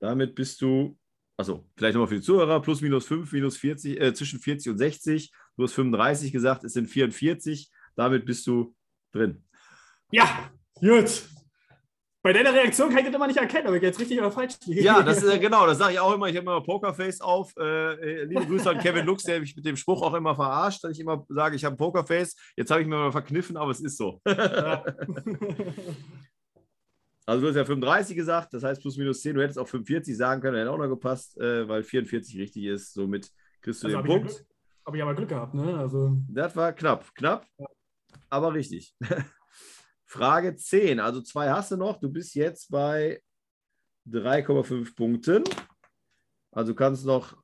Damit 0.00 0.34
bist 0.34 0.60
du, 0.60 0.98
also 1.36 1.70
vielleicht 1.76 1.94
nochmal 1.94 2.08
für 2.08 2.16
die 2.16 2.22
Zuhörer, 2.22 2.60
plus 2.60 2.80
minus 2.80 3.06
5, 3.06 3.30
minus 3.30 3.58
40, 3.58 4.00
äh, 4.00 4.12
zwischen 4.12 4.40
40 4.40 4.72
und 4.72 4.78
60. 4.78 5.30
Du 5.56 5.62
hast 5.62 5.74
35 5.74 6.32
gesagt, 6.32 6.64
es 6.64 6.72
sind 6.72 6.88
44. 6.88 7.70
Damit 7.94 8.26
bist 8.26 8.44
du 8.48 8.74
drin. 9.12 9.44
Ja, 10.10 10.50
gut. 10.82 11.28
Bei 12.24 12.32
deiner 12.32 12.52
Reaktion 12.52 12.88
kann 12.90 12.98
ich 13.00 13.06
das 13.06 13.14
immer 13.16 13.26
nicht 13.26 13.38
erkennen, 13.38 13.66
ob 13.66 13.74
ich 13.74 13.82
jetzt 13.82 13.98
richtig 13.98 14.16
oder 14.18 14.30
falsch 14.30 14.54
liege. 14.66 14.80
Ja, 14.82 15.02
das 15.02 15.24
ist 15.24 15.28
äh, 15.34 15.40
genau, 15.40 15.66
das 15.66 15.78
sage 15.78 15.94
ich 15.94 15.98
auch 15.98 16.14
immer. 16.14 16.28
Ich 16.28 16.36
habe 16.36 16.44
immer 16.46 16.62
Pokerface 16.62 17.20
auf. 17.20 17.52
Äh, 17.58 17.94
äh, 17.94 18.24
liebe 18.26 18.46
Grüße 18.46 18.70
an 18.70 18.78
Kevin 18.78 19.06
Lux, 19.06 19.24
der 19.24 19.40
mich 19.40 19.56
mit 19.56 19.66
dem 19.66 19.74
Spruch 19.76 20.02
auch 20.02 20.14
immer 20.14 20.36
verarscht, 20.36 20.84
dass 20.84 20.92
ich 20.92 21.00
immer 21.00 21.24
sage, 21.28 21.56
ich 21.56 21.64
habe 21.64 21.74
Pokerface. 21.74 22.36
Jetzt 22.56 22.70
habe 22.70 22.80
ich 22.80 22.86
mir 22.86 22.94
mal 22.94 23.10
verkniffen, 23.10 23.56
aber 23.56 23.72
es 23.72 23.80
ist 23.80 23.96
so. 23.96 24.20
Ja. 24.26 24.84
Also 27.24 27.42
du 27.42 27.48
hast 27.48 27.54
ja 27.56 27.64
35 27.64 28.16
gesagt, 28.16 28.52
das 28.52 28.64
heißt 28.64 28.80
plus 28.80 28.96
minus 28.96 29.20
10. 29.20 29.36
Du 29.36 29.42
hättest 29.42 29.56
auch 29.58 29.68
45 29.68 30.16
sagen 30.16 30.40
können, 30.42 30.56
hätte 30.56 30.72
auch 30.72 30.76
noch 30.76 30.88
gepasst, 30.88 31.38
äh, 31.40 31.68
weil 31.68 31.84
44 31.84 32.36
richtig 32.36 32.64
ist. 32.64 32.92
Somit 32.94 33.30
kriegst 33.60 33.80
du 33.82 33.86
Also 33.86 33.98
den 33.98 33.98
habe 33.98 34.08
ich, 34.08 34.12
ja 34.14 34.18
Punkt. 34.18 34.36
Glück- 34.36 34.46
hab 34.84 34.94
ich 34.96 35.02
aber 35.02 35.14
Glück 35.14 35.28
gehabt, 35.28 35.54
ne? 35.54 35.78
Also, 35.78 36.16
Das 36.28 36.56
war 36.56 36.72
knapp, 36.72 37.14
knapp, 37.14 37.46
aber 38.28 38.52
richtig. 38.54 38.96
Frage 40.12 40.54
10. 40.54 41.00
Also 41.00 41.22
zwei 41.22 41.50
hast 41.50 41.70
du 41.70 41.76
noch. 41.76 41.98
Du 41.98 42.10
bist 42.10 42.34
jetzt 42.34 42.70
bei 42.70 43.22
3,5 44.10 44.94
Punkten. 44.94 45.42
Also 46.50 46.72
du 46.72 46.76
kannst 46.76 47.06
noch 47.06 47.34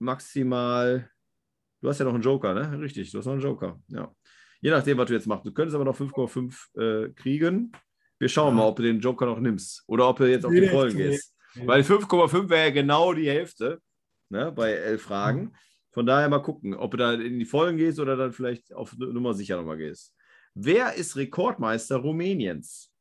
maximal. 0.00 1.08
Du 1.80 1.88
hast 1.88 2.00
ja 2.00 2.04
noch 2.04 2.14
einen 2.14 2.22
Joker, 2.22 2.52
ne? 2.52 2.80
Richtig, 2.80 3.12
du 3.12 3.18
hast 3.18 3.26
noch 3.26 3.34
einen 3.34 3.42
Joker. 3.42 3.80
Ja. 3.86 4.12
Je 4.60 4.70
nachdem, 4.70 4.98
was 4.98 5.06
du 5.06 5.14
jetzt 5.14 5.28
machst. 5.28 5.46
Du 5.46 5.52
könntest 5.52 5.76
aber 5.76 5.84
noch 5.84 5.96
5,5 5.96 6.80
äh, 6.80 7.12
kriegen. 7.12 7.70
Wir 8.18 8.28
schauen 8.28 8.56
mal, 8.56 8.66
ob 8.66 8.76
du 8.76 8.82
den 8.82 8.98
Joker 8.98 9.26
noch 9.26 9.38
nimmst 9.38 9.84
oder 9.86 10.08
ob 10.08 10.16
du 10.16 10.28
jetzt 10.28 10.44
auf 10.44 10.52
die 10.52 10.62
nee. 10.62 10.92
gehst. 10.94 11.36
Weil 11.64 11.82
5,5 11.82 12.48
wäre 12.48 12.66
ja 12.66 12.70
genau 12.70 13.12
die 13.12 13.28
Hälfte 13.28 13.80
ne, 14.30 14.50
bei 14.50 14.72
elf 14.72 15.02
Fragen. 15.02 15.54
Von 15.92 16.06
daher 16.06 16.28
mal 16.28 16.42
gucken, 16.42 16.74
ob 16.74 16.90
du 16.90 16.96
da 16.96 17.12
in 17.12 17.38
die 17.38 17.44
Vollen 17.44 17.76
gehst 17.76 18.00
oder 18.00 18.16
dann 18.16 18.32
vielleicht 18.32 18.72
auf 18.72 18.96
Nummer 18.96 19.32
sicher 19.32 19.56
nochmal 19.56 19.76
gehst. 19.76 20.12
Wer 20.54 20.94
ist 20.94 21.16
Rekordmeister 21.16 21.96
Rumäniens? 21.96 22.94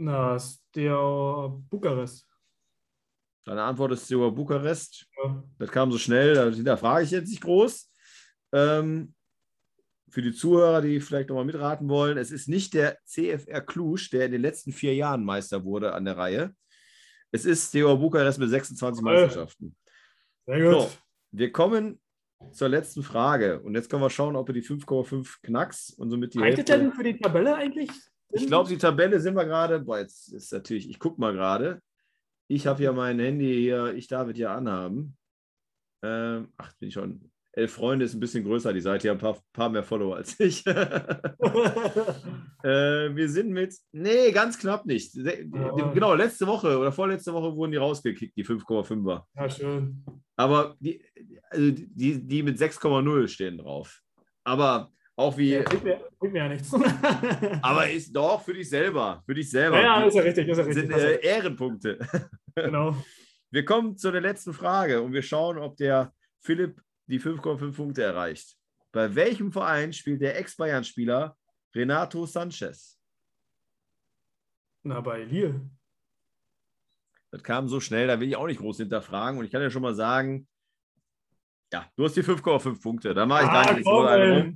na, 0.00 0.36
ist 0.36 0.62
der 0.74 1.52
Bukarest. 1.68 2.26
Deine 3.44 3.62
Antwort 3.62 3.92
ist 3.92 4.10
über 4.10 4.30
Bukarest. 4.30 5.06
Ja. 5.22 5.42
Das 5.58 5.70
kam 5.70 5.92
so 5.92 5.98
schnell, 5.98 6.62
da, 6.62 6.76
frage 6.76 7.04
ich 7.04 7.10
jetzt 7.10 7.28
nicht 7.28 7.42
groß. 7.42 7.90
Ähm, 8.52 9.14
für 10.08 10.22
die 10.22 10.32
Zuhörer, 10.32 10.80
die 10.80 11.00
vielleicht 11.00 11.28
nochmal 11.28 11.44
mitraten 11.44 11.88
wollen, 11.88 12.18
es 12.18 12.30
ist 12.30 12.48
nicht 12.48 12.74
der 12.74 12.98
CFR 13.04 13.60
Cluj, 13.60 14.08
der 14.10 14.26
in 14.26 14.32
den 14.32 14.40
letzten 14.40 14.72
vier 14.72 14.94
Jahren 14.94 15.24
Meister 15.24 15.64
wurde 15.64 15.92
an 15.92 16.04
der 16.04 16.16
Reihe. 16.16 16.54
Es 17.30 17.44
ist 17.44 17.68
Steaua 17.68 17.94
Bukarest 17.94 18.38
mit 18.38 18.50
26 18.50 19.04
Jawohl. 19.04 19.20
Meisterschaften. 19.20 19.76
Sehr 20.46 20.60
gut. 20.60 20.72
So, 20.72 20.90
wir 21.32 21.52
kommen 21.52 22.00
zur 22.52 22.68
letzten 22.68 23.02
Frage. 23.02 23.60
Und 23.60 23.74
jetzt 23.74 23.90
können 23.90 24.02
wir 24.02 24.10
schauen, 24.10 24.36
ob 24.36 24.48
wir 24.48 24.54
die 24.54 24.62
5,5 24.62 25.42
knacks 25.42 25.90
und 25.90 26.10
somit 26.10 26.34
die 26.34 26.40
Hälfte. 26.40 26.64
denn 26.64 26.92
für 26.92 27.04
die 27.04 27.18
Tabelle 27.18 27.54
eigentlich? 27.54 27.90
Ich 28.32 28.46
glaube, 28.46 28.68
die 28.68 28.78
Tabelle 28.78 29.20
sind 29.20 29.34
wir 29.34 29.44
gerade. 29.44 29.80
Boah, 29.80 29.98
jetzt 29.98 30.32
ist 30.32 30.52
natürlich, 30.52 30.88
ich 30.88 30.98
gucke 30.98 31.20
mal 31.20 31.32
gerade. 31.32 31.80
Ich 32.48 32.66
habe 32.66 32.82
ja 32.82 32.92
mein 32.92 33.18
Handy 33.18 33.54
hier, 33.54 33.94
ich 33.94 34.08
darf 34.08 34.28
es 34.28 34.38
ja 34.38 34.54
anhaben. 34.54 35.16
Ähm, 36.02 36.52
ach, 36.56 36.72
bin 36.78 36.88
ich 36.88 36.94
schon. 36.94 37.30
Elf 37.52 37.72
Freunde 37.72 38.04
ist 38.04 38.14
ein 38.14 38.20
bisschen 38.20 38.44
größer, 38.44 38.72
die 38.72 38.80
Seite, 38.80 39.02
die 39.02 39.10
haben 39.10 39.16
ein 39.16 39.20
paar, 39.20 39.38
paar 39.52 39.68
mehr 39.70 39.82
Follower 39.82 40.14
als 40.16 40.38
ich. 40.38 40.64
äh, 40.66 40.72
wir 42.62 43.28
sind 43.28 43.50
mit, 43.50 43.74
nee, 43.90 44.30
ganz 44.30 44.56
knapp 44.56 44.86
nicht. 44.86 45.16
Ja. 45.16 45.32
Genau, 45.92 46.14
letzte 46.14 46.46
Woche 46.46 46.78
oder 46.78 46.92
vorletzte 46.92 47.32
Woche 47.32 47.56
wurden 47.56 47.72
die 47.72 47.78
rausgekickt, 47.78 48.36
die 48.36 48.44
5,5er. 48.44 49.24
ja, 49.34 49.50
schön. 49.50 50.04
Aber 50.36 50.76
die, 50.78 51.02
also 51.50 51.70
die, 51.70 52.26
die 52.26 52.42
mit 52.42 52.58
6,0 52.58 53.28
stehen 53.28 53.58
drauf. 53.58 54.00
Aber 54.44 54.90
auch 55.16 55.36
wie, 55.36 55.50
Ja, 55.50 55.62
bringt, 55.62 55.84
mir, 55.84 56.00
bringt 56.18 56.32
mir 56.32 56.38
ja 56.38 56.48
nichts. 56.48 56.72
aber 57.62 57.90
ist 57.90 58.14
doch 58.14 58.42
für 58.42 58.54
dich 58.54 58.68
selber, 58.68 59.22
für 59.26 59.34
dich 59.34 59.50
selber. 59.50 59.76
ja, 59.76 60.00
ja, 60.00 60.06
ist 60.06 60.14
ja 60.14 60.22
richtig, 60.22 60.48
ist 60.48 60.56
ja 60.56 60.64
richtig. 60.64 60.88
sind 60.88 60.98
äh. 60.98 61.20
Ehrenpunkte. 61.20 61.98
genau. 62.54 62.96
Wir 63.50 63.64
kommen 63.64 63.96
zu 63.98 64.10
der 64.10 64.20
letzten 64.20 64.54
Frage 64.54 65.02
und 65.02 65.12
wir 65.12 65.22
schauen, 65.22 65.58
ob 65.58 65.76
der 65.76 66.14
Philipp 66.40 66.80
die 67.06 67.20
5,5 67.20 67.74
Punkte 67.74 68.02
erreicht. 68.02 68.56
Bei 68.92 69.14
welchem 69.14 69.52
Verein 69.52 69.92
spielt 69.92 70.22
der 70.22 70.38
Ex-Bayern-Spieler 70.38 71.36
Renato 71.74 72.26
Sanchez? 72.26 72.98
Na, 74.82 75.00
bei 75.00 75.24
Lille. 75.24 75.60
Das 77.30 77.42
kam 77.42 77.68
so 77.68 77.78
schnell, 77.78 78.06
da 78.06 78.18
will 78.18 78.28
ich 78.28 78.36
auch 78.36 78.46
nicht 78.46 78.60
groß 78.60 78.78
hinterfragen. 78.78 79.38
Und 79.38 79.44
ich 79.44 79.50
kann 79.50 79.62
ja 79.62 79.70
schon 79.70 79.82
mal 79.82 79.94
sagen, 79.94 80.48
ja, 81.72 81.86
du 81.96 82.04
hast 82.04 82.16
die 82.16 82.22
5,5 82.22 82.82
Punkte. 82.82 83.14
Da 83.14 83.26
mache 83.26 83.44
ich 83.44 83.50
gar 83.50 83.68
Ah, 83.68 83.72
nicht 83.72 83.84
komm, 83.84 84.06
so. 84.06 84.52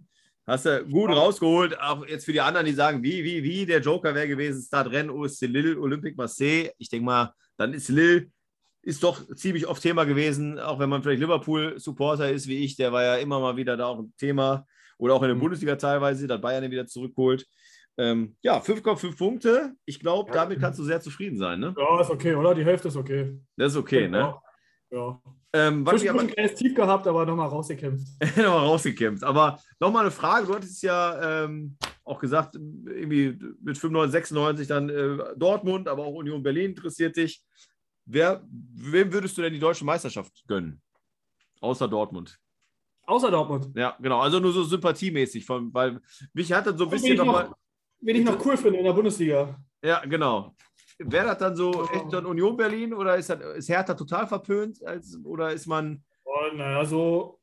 Hast 0.47 0.67
du 0.67 0.85
gut 0.85 1.11
rausgeholt. 1.11 1.81
Auch 1.81 2.07
jetzt 2.07 2.27
für 2.27 2.33
die 2.33 2.41
anderen, 2.41 2.67
die 2.67 2.73
sagen, 2.73 3.03
wie, 3.03 3.25
wie, 3.25 3.43
wie, 3.43 3.65
der 3.65 3.81
Joker 3.81 4.15
wäre 4.15 4.29
gewesen, 4.29 4.63
Stadren, 4.63 5.09
OSC 5.09 5.47
Lille, 5.47 5.79
Olympique 5.81 6.17
Marseille. 6.17 6.71
Ich 6.77 6.91
denke 6.91 7.07
mal, 7.07 7.33
dann 7.57 7.73
ist 7.73 7.89
Lille, 7.89 8.27
ist 8.83 9.03
doch 9.03 9.25
ziemlich 9.37 9.67
oft 9.67 9.81
Thema 9.83 10.05
gewesen, 10.05 10.59
auch 10.59 10.79
wenn 10.79 10.91
man 10.91 11.03
vielleicht 11.03 11.21
Liverpool-Supporter 11.23 12.31
ist, 12.31 12.47
wie 12.47 12.63
ich, 12.63 12.77
der 12.77 12.93
war 12.93 13.03
ja 13.03 13.17
immer 13.17 13.41
mal 13.41 13.57
wieder 13.57 13.77
da 13.79 13.87
auch 13.87 14.01
ein 14.01 14.13
Thema. 14.19 14.67
Oder 14.99 15.15
auch 15.15 15.23
in 15.23 15.29
der 15.29 15.37
Mhm. 15.37 15.41
Bundesliga 15.41 15.77
teilweise, 15.77 16.27
dass 16.27 16.41
Bayern 16.41 16.71
wieder 16.71 16.87
zurückholt. 16.87 17.47
Ähm, 17.97 18.37
ja, 18.43 18.61
5,5 18.61 19.17
Punkte. 19.17 19.73
Ich 19.87 19.99
glaube, 19.99 20.29
Ja. 20.31 20.43
damit 20.45 20.61
kannst 20.61 20.79
du 20.79 20.85
sehr 20.85 21.01
zufrieden 21.01 21.39
sein. 21.39 21.59
Ne? 21.61 21.75
Ja, 21.79 22.01
ist 22.03 22.11
okay, 22.11 22.35
oder? 22.35 22.55
Die 22.55 22.65
Hälfte 22.65 22.89
ist 22.89 22.97
okay. 22.97 23.39
Das 23.57 23.73
ist 23.73 23.79
okay, 23.79 24.09
ne? 24.09 24.35
Ja. 24.91 25.23
Ähm, 25.55 25.87
was 25.87 26.03
ich 26.03 26.11
aber 26.11 26.21
ein 26.21 26.27
kleines 26.27 26.57
Tief 26.57 26.75
gehabt, 26.75 27.07
aber 27.07 27.25
nochmal 27.25 27.47
rausgekämpft. 27.47 28.09
nochmal 28.37 28.67
rausgekämpft. 28.67 29.23
Aber 29.23 29.61
nochmal 29.79 30.03
eine 30.03 30.11
Frage. 30.11 30.49
Du 30.49 30.55
hattest 30.55 30.83
ja 30.83 31.45
ähm, 31.45 31.77
auch 32.03 32.19
gesagt, 32.19 32.57
irgendwie 32.57 33.39
mit 33.63 33.79
95, 33.79 34.13
96 34.13 34.67
dann 34.67 34.89
äh, 34.89 35.17
Dortmund, 35.37 35.87
aber 35.87 36.05
auch 36.05 36.15
Union 36.15 36.43
Berlin 36.43 36.71
interessiert 36.71 37.17
dich. 37.17 37.41
Wer, 38.05 38.45
wem 38.51 39.13
würdest 39.13 39.39
du 39.39 39.43
denn 39.43 39.53
die 39.53 39.61
deutsche 39.61 39.85
Meisterschaft 39.85 40.45
gönnen? 40.49 40.83
Außer 41.61 41.87
Dortmund. 41.87 42.37
Außer 43.07 43.31
Dortmund. 43.31 43.69
Ja, 43.77 43.97
genau. 44.01 44.21
Also 44.21 44.41
nur 44.41 44.53
so 44.53 44.65
sympathiemäßig, 44.65 45.47
von, 45.47 45.73
weil 45.73 46.01
mich 46.33 46.53
hat 46.53 46.67
das 46.67 46.77
so 46.77 46.85
ein 46.85 46.91
bisschen 46.91 47.17
nochmal. 47.17 47.51
noch, 47.51 47.57
wen 48.01 48.17
ich 48.17 48.25
noch 48.25 48.45
cool 48.45 48.57
finde 48.57 48.81
in 48.81 48.85
der 48.85 48.93
Bundesliga. 48.93 49.57
Ja, 49.85 50.05
genau. 50.05 50.57
Wäre 50.99 51.27
das 51.27 51.39
dann 51.39 51.57
so 51.57 51.89
echt 51.93 52.15
ein 52.15 52.27
Union 52.27 52.57
Berlin 52.57 52.95
oder 52.95 53.17
ist, 53.17 53.31
das, 53.31 53.41
ist 53.57 53.69
Hertha 53.69 53.95
total 53.95 54.27
verpönt? 54.27 54.85
Als, 54.85 55.19
oder 55.25 55.53
ist 55.53 55.67
man. 55.67 56.05
Oh, 56.25 56.55
naja, 56.55 56.85
so 56.85 57.41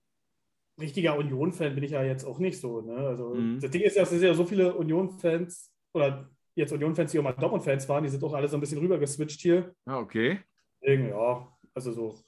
richtiger 0.79 1.17
Union-Fan 1.17 1.75
bin 1.75 1.83
ich 1.83 1.91
ja 1.91 2.03
jetzt 2.03 2.25
auch 2.25 2.39
nicht 2.39 2.59
so. 2.59 2.81
Ne? 2.81 2.95
Also, 2.95 3.35
mhm. 3.35 3.59
Das 3.59 3.71
Ding 3.71 3.81
ist 3.81 3.95
ja, 3.95 4.03
es 4.03 4.09
sind 4.09 4.23
ja 4.23 4.33
so 4.33 4.45
viele 4.45 4.73
Union-Fans 4.73 5.71
oder 5.93 6.29
jetzt 6.55 6.73
Union-Fans, 6.73 7.11
die 7.11 7.19
auch 7.19 7.23
mal 7.23 7.33
Dortmund-Fans 7.33 7.87
waren, 7.87 8.03
die 8.03 8.09
sind 8.09 8.23
auch 8.23 8.33
alle 8.33 8.47
so 8.47 8.57
ein 8.57 8.59
bisschen 8.59 8.79
rüber 8.79 8.97
geswitcht 8.97 9.41
hier. 9.41 9.73
Ah, 9.85 9.99
okay. 9.99 10.39
Deswegen, 10.81 11.09
ja, 11.09 11.47
also 11.73 11.91
so. 11.91 12.19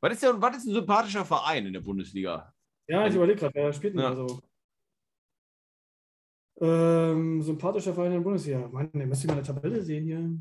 Was 0.00 0.12
ist, 0.12 0.22
denn, 0.22 0.40
was 0.40 0.56
ist 0.56 0.66
ein 0.66 0.74
sympathischer 0.74 1.24
Verein 1.24 1.66
in 1.66 1.72
der 1.72 1.80
Bundesliga? 1.80 2.52
Ja, 2.86 3.06
ich 3.06 3.14
überlege 3.14 3.40
gerade, 3.40 3.54
wer 3.54 3.72
spielt 3.72 3.94
denn 3.94 4.00
ja. 4.00 4.08
also? 4.10 4.40
Ähm, 6.60 7.42
sympathischer 7.42 7.94
Verein 7.94 8.12
in 8.12 8.18
der 8.18 8.24
Bundesliga. 8.24 8.68
Mann, 8.68 8.90
den 8.92 9.08
müsste 9.08 9.26
ich 9.26 9.28
mal 9.28 9.38
eine 9.38 9.46
Tabelle 9.46 9.82
sehen 9.82 10.04
hier. 10.04 10.38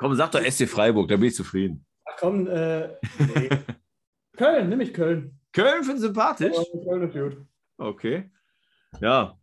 Komm, 0.00 0.14
sag 0.14 0.32
doch 0.32 0.42
SC 0.42 0.66
Freiburg, 0.66 1.08
da 1.08 1.16
bin 1.16 1.28
ich 1.28 1.34
zufrieden. 1.34 1.84
Ach 2.06 2.16
komm, 2.18 2.46
äh, 2.46 2.88
nee. 3.18 3.50
Köln, 4.36 4.70
nehme 4.70 4.82
ich 4.82 4.94
Köln. 4.94 5.38
Köln 5.52 5.84
finde 5.84 5.96
ich 5.96 6.00
sympathisch? 6.00 6.56
Köln 6.88 7.02
ist 7.02 7.12
gut. 7.12 7.46
Okay. 7.76 8.30
Ja, 9.00 9.38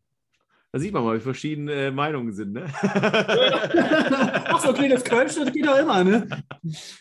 da 0.72 0.80
sieht 0.80 0.92
man 0.94 1.04
mal, 1.04 1.16
wie 1.16 1.22
verschiedene 1.22 1.74
äh, 1.74 1.92
Meinungen 1.92 2.34
sind, 2.34 2.54
ne? 2.54 2.66
Ach 2.82 4.60
so, 4.60 4.70
okay, 4.70 4.90
das 4.90 5.04
das 5.04 5.52
geht 5.54 5.66
doch 5.66 5.78
immer, 5.78 6.04
ne? 6.04 6.28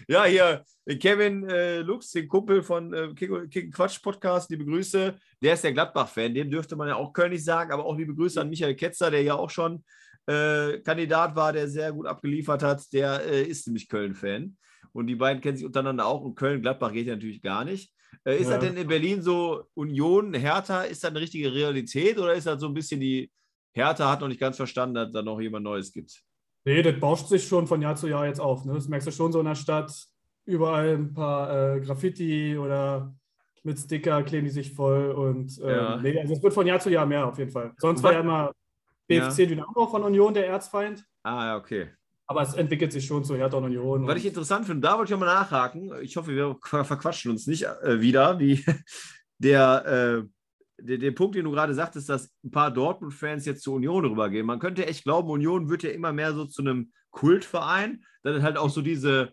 Ja, 0.06 0.24
hier, 0.24 0.62
Kevin 1.00 1.48
äh, 1.48 1.80
Lux, 1.80 2.12
den 2.12 2.28
Kumpel 2.28 2.62
von 2.62 2.92
äh, 2.92 3.12
Kick 3.14 3.74
Quatsch 3.74 4.00
Podcast, 4.02 4.50
liebe 4.50 4.64
Grüße. 4.64 5.16
Der 5.42 5.54
ist 5.54 5.64
der 5.64 5.72
Gladbach-Fan, 5.72 6.34
dem 6.34 6.50
dürfte 6.50 6.76
man 6.76 6.88
ja 6.88 6.96
auch 6.96 7.12
Köln 7.12 7.32
nicht 7.32 7.44
sagen, 7.44 7.72
aber 7.72 7.86
auch 7.86 7.96
liebe 7.96 8.14
Grüße 8.14 8.40
an 8.40 8.50
Michael 8.50 8.76
Ketzer, 8.76 9.10
der 9.10 9.22
ja 9.22 9.34
auch 9.34 9.50
schon 9.50 9.82
äh, 10.26 10.78
Kandidat 10.80 11.36
war, 11.36 11.52
der 11.52 11.68
sehr 11.68 11.92
gut 11.92 12.06
abgeliefert 12.06 12.62
hat. 12.62 12.92
Der 12.92 13.24
äh, 13.24 13.42
ist 13.42 13.66
nämlich 13.66 13.88
Köln-Fan. 13.88 14.56
Und 14.92 15.06
die 15.06 15.16
beiden 15.16 15.42
kennen 15.42 15.56
sich 15.56 15.66
untereinander 15.66 16.06
auch. 16.06 16.22
Und 16.22 16.36
Köln-Gladbach 16.36 16.92
geht 16.92 17.06
ja 17.06 17.14
natürlich 17.14 17.42
gar 17.42 17.64
nicht. 17.64 17.92
Äh, 18.24 18.36
ist 18.36 18.48
ja. 18.48 18.56
das 18.56 18.64
denn 18.64 18.76
in 18.76 18.88
Berlin 18.88 19.22
so 19.22 19.64
Union, 19.74 20.34
Hertha, 20.34 20.82
ist 20.82 21.04
das 21.04 21.10
eine 21.10 21.20
richtige 21.20 21.52
Realität 21.52 22.18
oder 22.18 22.34
ist 22.34 22.46
das 22.46 22.60
so 22.60 22.66
ein 22.66 22.74
bisschen 22.74 23.00
die 23.00 23.30
Hertha 23.72 24.10
hat 24.10 24.20
noch 24.22 24.28
nicht 24.28 24.40
ganz 24.40 24.56
verstanden, 24.56 24.94
dass 24.94 25.12
da 25.12 25.22
noch 25.22 25.38
jemand 25.38 25.64
Neues 25.64 25.92
gibt. 25.92 26.22
Nee, 26.64 26.82
das 26.82 26.98
bauscht 26.98 27.28
sich 27.28 27.46
schon 27.46 27.66
von 27.66 27.82
Jahr 27.82 27.94
zu 27.94 28.08
Jahr 28.08 28.26
jetzt 28.26 28.40
auf. 28.40 28.64
Ne? 28.64 28.74
Das 28.74 28.88
merkst 28.88 29.06
du 29.06 29.12
schon 29.12 29.32
so 29.32 29.40
in 29.40 29.46
der 29.46 29.54
Stadt. 29.54 29.92
Überall 30.46 30.96
ein 30.96 31.12
paar 31.12 31.76
äh, 31.76 31.80
Graffiti 31.80 32.56
oder 32.56 33.14
mit 33.62 33.78
Sticker 33.78 34.22
kleben 34.22 34.46
die 34.46 34.50
sich 34.50 34.72
voll. 34.72 35.10
Und 35.10 35.60
ähm, 35.62 35.68
ja. 35.68 35.96
nee, 35.98 36.18
also 36.18 36.32
es 36.32 36.42
wird 36.42 36.54
von 36.54 36.66
Jahr 36.66 36.80
zu 36.80 36.90
Jahr 36.90 37.04
mehr 37.04 37.26
auf 37.26 37.38
jeden 37.38 37.50
Fall. 37.50 37.72
Sonst 37.76 38.02
war 38.02 38.14
ja 38.14 38.20
immer 38.20 38.52
BFC 39.08 39.38
ja. 39.40 39.46
Dynamo 39.46 39.86
von 39.86 40.02
Union 40.02 40.34
der 40.34 40.46
Erzfeind. 40.46 41.04
Ah, 41.22 41.46
ja, 41.46 41.56
okay. 41.56 41.90
Aber 42.26 42.42
es 42.42 42.54
entwickelt 42.54 42.92
sich 42.92 43.06
schon 43.06 43.24
zu 43.24 43.36
Hertha 43.36 43.56
und 43.56 43.64
Union. 43.64 44.06
Was 44.06 44.16
ich 44.16 44.26
interessant 44.26 44.66
finde, 44.66 44.86
da 44.86 44.98
wollte 44.98 45.12
ich 45.12 45.18
mal 45.18 45.26
nachhaken. 45.26 45.92
Ich 46.02 46.16
hoffe, 46.16 46.34
wir 46.34 46.56
verquatschen 46.62 47.30
uns 47.30 47.46
nicht 47.46 47.64
äh, 47.64 48.00
wieder, 48.00 48.40
wie 48.40 48.64
der 49.38 50.24
äh, 50.24 50.28
den, 50.78 51.00
den 51.00 51.14
Punkt, 51.14 51.36
den 51.36 51.44
du 51.44 51.50
gerade 51.52 51.74
sagtest, 51.74 52.08
dass 52.08 52.30
ein 52.44 52.50
paar 52.50 52.70
Dortmund-Fans 52.70 53.46
jetzt 53.46 53.62
zur 53.62 53.74
Union 53.74 54.04
rübergehen. 54.04 54.46
Man 54.46 54.58
könnte 54.58 54.86
echt 54.86 55.04
glauben, 55.04 55.30
Union 55.30 55.68
wird 55.68 55.82
ja 55.82 55.90
immer 55.90 56.12
mehr 56.12 56.34
so 56.34 56.44
zu 56.44 56.62
einem 56.62 56.92
Kultverein. 57.10 58.04
Dann 58.22 58.42
halt 58.42 58.56
auch 58.56 58.70
so 58.70 58.82
diese, 58.82 59.32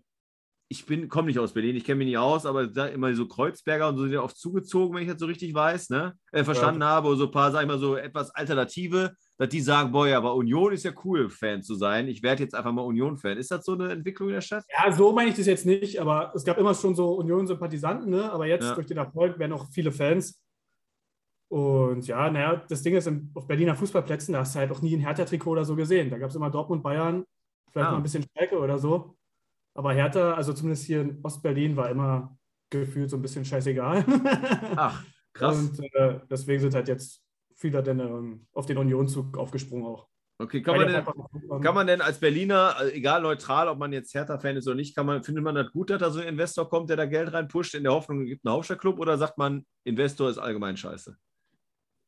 ich 0.69 0.85
bin, 0.85 1.09
komme 1.09 1.27
nicht 1.27 1.39
aus 1.39 1.53
Berlin, 1.53 1.75
ich 1.75 1.83
kenne 1.83 1.97
mich 1.97 2.07
nicht 2.07 2.17
aus, 2.17 2.45
aber 2.45 2.67
da 2.67 2.87
immer 2.87 3.13
so 3.13 3.27
Kreuzberger 3.27 3.89
und 3.89 3.97
so 3.97 4.03
sind 4.03 4.13
ja 4.13 4.21
oft 4.21 4.37
zugezogen, 4.37 4.95
wenn 4.95 5.03
ich 5.03 5.09
das 5.09 5.19
so 5.19 5.25
richtig 5.25 5.53
weiß, 5.53 5.89
ne? 5.89 6.13
Äh, 6.31 6.43
verstanden 6.43 6.81
ja. 6.81 6.87
habe, 6.87 7.15
so 7.15 7.25
ein 7.25 7.31
paar, 7.31 7.51
sag 7.51 7.61
ich 7.61 7.67
mal, 7.67 7.79
so 7.79 7.95
etwas 7.95 8.31
Alternative, 8.31 9.13
dass 9.43 9.49
die 9.49 9.59
sagen, 9.59 9.91
boah, 9.91 10.07
ja, 10.07 10.17
aber 10.17 10.35
Union 10.35 10.71
ist 10.71 10.85
ja 10.85 10.91
cool, 11.03 11.29
Fan 11.29 11.61
zu 11.61 11.75
sein. 11.75 12.07
Ich 12.07 12.23
werde 12.23 12.43
jetzt 12.43 12.55
einfach 12.55 12.71
mal 12.71 12.83
Union-Fan. 12.83 13.37
Ist 13.37 13.51
das 13.51 13.65
so 13.65 13.73
eine 13.73 13.91
Entwicklung 13.91 14.29
in 14.29 14.35
der 14.35 14.41
Stadt? 14.41 14.63
Ja, 14.71 14.89
so 14.89 15.11
meine 15.11 15.31
ich 15.31 15.35
das 15.35 15.47
jetzt 15.47 15.65
nicht, 15.65 15.99
aber 15.99 16.31
es 16.33 16.45
gab 16.45 16.57
immer 16.57 16.73
schon 16.73 16.95
so 16.95 17.15
Union-Sympathisanten, 17.15 18.09
ne? 18.09 18.31
Aber 18.31 18.47
jetzt 18.47 18.63
ja. 18.63 18.73
durch 18.73 18.87
den 18.87 18.97
Erfolg 18.97 19.37
werden 19.37 19.51
auch 19.51 19.67
viele 19.69 19.91
Fans. 19.91 20.41
Und 21.49 22.07
ja, 22.07 22.31
naja, 22.31 22.63
das 22.69 22.83
Ding 22.83 22.95
ist, 22.95 23.11
auf 23.33 23.45
Berliner 23.45 23.75
Fußballplätzen, 23.75 24.31
da 24.31 24.39
hast 24.39 24.55
du 24.55 24.59
halt 24.59 24.71
auch 24.71 24.81
nie 24.81 24.95
ein 24.95 25.01
Hertha-Trikot 25.01 25.51
oder 25.51 25.65
so 25.65 25.75
gesehen. 25.75 26.09
Da 26.09 26.17
gab 26.17 26.29
es 26.29 26.35
immer 26.37 26.49
Dortmund, 26.49 26.81
Bayern, 26.81 27.25
vielleicht 27.69 27.89
ah. 27.89 27.91
mal 27.91 27.97
ein 27.97 28.03
bisschen 28.03 28.25
Schalke 28.37 28.57
oder 28.57 28.79
so. 28.79 29.17
Aber 29.73 29.93
Hertha, 29.93 30.35
also 30.35 30.53
zumindest 30.53 30.85
hier 30.85 31.01
in 31.01 31.19
Ostberlin, 31.21 31.75
war 31.75 31.89
immer 31.89 32.37
gefühlt 32.69 33.09
so 33.09 33.17
ein 33.17 33.21
bisschen 33.21 33.43
scheißegal. 33.43 34.05
Ach, 34.77 35.03
krass. 35.33 35.59
Und 35.59 35.83
äh, 35.95 36.21
deswegen 36.29 36.61
sind 36.61 36.75
halt 36.75 36.87
jetzt 36.87 37.21
viele 37.55 37.83
dann 37.83 37.99
ähm, 37.99 38.47
auf 38.53 38.65
den 38.65 38.77
Unionzug 38.77 39.37
aufgesprungen 39.37 39.85
auch. 39.85 40.07
Okay, 40.39 40.61
kann 40.61 40.75
man, 40.75 40.87
denn, 40.87 41.61
kann 41.61 41.75
man 41.75 41.87
denn 41.87 42.01
als 42.01 42.19
Berliner, 42.19 42.75
also 42.75 42.91
egal 42.91 43.21
neutral, 43.21 43.67
ob 43.67 43.77
man 43.77 43.93
jetzt 43.93 44.13
Hertha-Fan 44.13 44.57
ist 44.57 44.67
oder 44.67 44.75
nicht, 44.75 44.95
kann 44.95 45.05
man, 45.05 45.23
findet 45.23 45.43
man 45.43 45.55
das 45.55 45.71
gut, 45.71 45.91
dass 45.91 45.99
da 45.99 46.09
so 46.09 46.19
ein 46.19 46.27
Investor 46.27 46.67
kommt, 46.67 46.89
der 46.89 46.97
da 46.97 47.05
Geld 47.05 47.31
reinpusht, 47.31 47.75
in 47.75 47.83
der 47.83 47.93
Hoffnung, 47.93 48.23
es 48.23 48.29
gibt 48.29 48.45
einen 48.45 48.55
Hauptstadtclub 48.55 48.99
oder 48.99 49.17
sagt 49.17 49.37
man, 49.37 49.65
Investor 49.83 50.29
ist 50.29 50.39
allgemein 50.39 50.75
scheiße? 50.75 51.15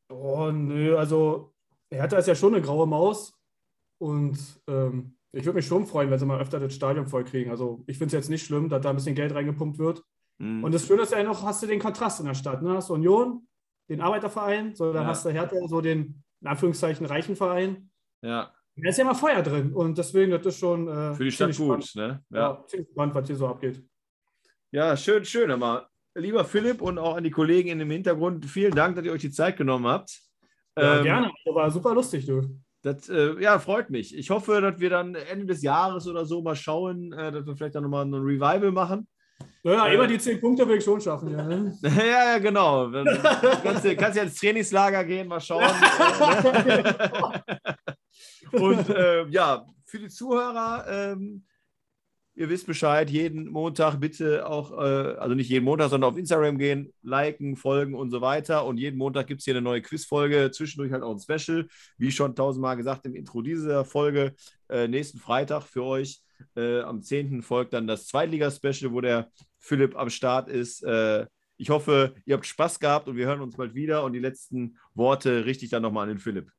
Oh, 0.10 0.49
nö, 0.51 0.97
also 0.97 1.53
Hertha 1.91 2.17
ist 2.17 2.27
ja 2.27 2.36
schon 2.36 2.55
eine 2.55 2.63
graue 2.63 2.88
Maus 2.88 3.34
und 3.99 4.38
ähm, 4.67 5.15
ich 5.31 5.45
würde 5.45 5.58
mich 5.58 5.67
schon 5.67 5.86
freuen, 5.86 6.10
wenn 6.10 6.19
sie 6.19 6.25
mal 6.25 6.39
öfter 6.39 6.60
das 6.60 6.73
Stadion 6.73 7.08
voll 7.08 7.25
kriegen. 7.25 7.51
Also 7.51 7.84
ich 7.88 7.97
finde 7.97 8.08
es 8.08 8.13
jetzt 8.13 8.29
nicht 8.29 8.45
schlimm, 8.45 8.69
dass 8.69 8.81
da 8.81 8.89
ein 8.89 8.95
bisschen 8.95 9.15
Geld 9.15 9.34
reingepumpt 9.34 9.77
wird. 9.77 10.01
Mhm. 10.38 10.63
Und 10.63 10.73
das 10.73 10.88
Schöne 10.88 11.03
ist 11.03 11.12
ja 11.12 11.21
noch, 11.23 11.43
hast 11.43 11.62
du 11.62 11.67
den 11.67 11.79
Kontrast 11.79 12.19
in 12.21 12.25
der 12.25 12.36
Stadt. 12.36 12.62
Ne? 12.62 12.73
Hast 12.73 12.89
du 12.89 12.93
Union, 12.93 13.45
den 13.89 14.02
Arbeiterverein, 14.02 14.76
so 14.76 14.91
dann 14.91 15.04
ja. 15.04 15.10
hast 15.10 15.26
du 15.26 15.30
Hertha, 15.30 15.56
so 15.67 15.82
den, 15.82 16.24
in 16.41 16.48
Anführungszeichen, 16.48 17.06
reichen 17.06 17.36
Verein. 17.36 17.89
Ja. 18.21 18.52
Da 18.78 18.89
ist 18.89 18.98
ja 18.98 19.04
immer 19.04 19.15
Feuer 19.15 19.41
drin 19.41 19.74
und 19.74 19.98
deswegen, 19.98 20.32
das 20.32 20.45
ist 20.45 20.60
schon. 20.60 20.88
Äh, 20.88 21.13
Für 21.13 21.24
die 21.24 21.32
Stadt 21.32 21.56
gut, 21.56 21.86
spannend. 21.86 21.95
ne? 21.95 22.24
Ja. 22.32 22.39
ja, 22.39 22.63
ziemlich 22.67 22.89
spannend, 22.89 23.15
was 23.15 23.28
hier 23.28 23.36
so 23.36 23.48
abgeht. 23.48 23.82
Ja, 24.71 24.98
schön, 24.98 25.24
schön. 25.24 25.52
Aber 25.52 25.88
lieber 26.13 26.43
Philipp 26.43 26.82
und 26.82 26.98
auch 26.98 27.15
an 27.15 27.24
die 27.24 27.32
Kollegen 27.32 27.69
in 27.69 27.80
dem 27.80 27.89
Hintergrund, 27.89 28.45
vielen 28.45 28.76
Dank, 28.76 28.95
dass 28.95 29.06
ihr 29.06 29.13
euch 29.13 29.21
die 29.21 29.32
Zeit 29.32 29.56
genommen 29.56 29.88
habt. 29.88 30.19
Ja, 30.78 30.98
ähm, 30.98 31.04
gerne. 31.04 31.32
War 31.45 31.71
super 31.71 31.93
lustig, 31.93 32.26
du. 32.26 32.60
Das 32.82 33.10
äh, 33.10 33.41
ja, 33.41 33.58
freut 33.60 33.89
mich. 33.89 34.15
Ich 34.15 34.30
hoffe, 34.30 34.62
dass 34.62 34.80
wir 34.80 34.89
dann 34.89 35.15
Ende 35.15 35.48
des 35.48 35.63
Jahres 35.63 36.08
oder 36.08 36.26
so 36.26 36.41
mal 36.41 36.56
schauen, 36.56 37.13
äh, 37.13 37.32
dass 37.32 37.45
wir 37.45 37.56
vielleicht 37.56 37.76
dann 37.76 37.84
nochmal 37.84 38.06
ein 38.06 38.13
Revival 38.13 38.71
machen. 38.71 39.08
Naja, 39.63 39.88
äh, 39.88 39.95
immer 39.95 40.08
die 40.08 40.19
zehn 40.19 40.39
Punkte 40.39 40.67
will 40.67 40.78
ich 40.78 40.84
schon 40.84 41.02
schaffen. 41.02 41.32
Ja, 41.32 41.43
ne? 41.43 41.76
ja, 41.82 42.06
ja, 42.06 42.38
genau. 42.38 42.88
Du 42.88 43.04
kannst, 43.63 43.98
kannst 43.98 44.17
ja 44.17 44.24
ins 44.24 44.36
Trainingslager 44.36 45.04
gehen, 45.04 45.28
mal 45.28 45.39
schauen. 45.39 45.63
und 48.52 48.89
äh, 48.89 49.26
ja, 49.28 49.65
für 49.86 50.00
die 50.00 50.10
Zuhörer, 50.10 50.86
ähm, 50.88 51.43
Ihr 52.38 52.50
wisst 52.50 52.67
Bescheid, 52.67 53.10
jeden 53.10 53.48
Montag 53.48 53.95
bitte 53.95 54.45
auch, 54.45 54.74
äh, 54.74 55.15
also 55.15 55.36
nicht 55.36 55.50
jeden 55.50 55.63
Montag, 55.63 55.89
sondern 55.89 56.12
auf 56.12 56.17
Instagram 56.17 56.58
gehen, 56.58 56.93
liken, 57.02 57.56
folgen 57.56 57.95
und 57.95 58.12
so 58.12 58.19
weiter. 58.19 58.65
Und 58.65 58.78
jeden 58.78 58.98
Montag 58.98 59.28
gibt 59.28 59.39
es 59.39 59.45
hier 59.45 59.54
eine 59.54 59.62
neue 59.62 59.82
Quizfolge, 59.82 60.52
zwischendurch 60.52 60.91
halt 60.91 61.02
auch 61.02 61.15
ein 61.15 61.19
Special, 61.19 61.65
wie 61.98 62.12
schon 62.12 62.36
tausendmal 62.36 62.76
gesagt 62.76 63.06
im 63.06 63.15
Intro 63.15 63.41
dieser 63.41 63.86
Folge. 63.86 64.36
Äh, 64.67 64.89
nächsten 64.89 65.17
Freitag 65.17 65.63
für 65.63 65.84
euch. 65.84 66.24
Äh, 66.56 66.82
am 66.82 67.02
10. 67.02 67.41
folgt 67.41 67.74
dann 67.74 67.88
das 67.88 68.08
Zweitliga-Special, 68.08 68.91
wo 68.91 69.02
der 69.02 69.30
Philipp 69.60 69.98
am 69.98 70.10
Start 70.10 70.48
ist. 70.48 70.84
Äh, 70.84 71.26
ich 71.58 71.69
hoffe, 71.69 72.15
ihr 72.26 72.36
habt 72.36 72.45
Spaß 72.45 72.80
gehabt 72.80 73.08
und 73.08 73.15
wir 73.15 73.28
hören 73.28 73.41
uns 73.41 73.56
bald 73.56 73.74
wieder. 73.74 74.04
Und 74.04 74.13
die 74.13 74.19
letzten 74.19 74.78
Worte 74.93 75.45
richte 75.45 75.65
ich 75.65 75.71
dann 75.71 75.82
nochmal 75.82 76.04
an 76.04 76.10
den 76.10 76.19
Philipp. 76.19 76.52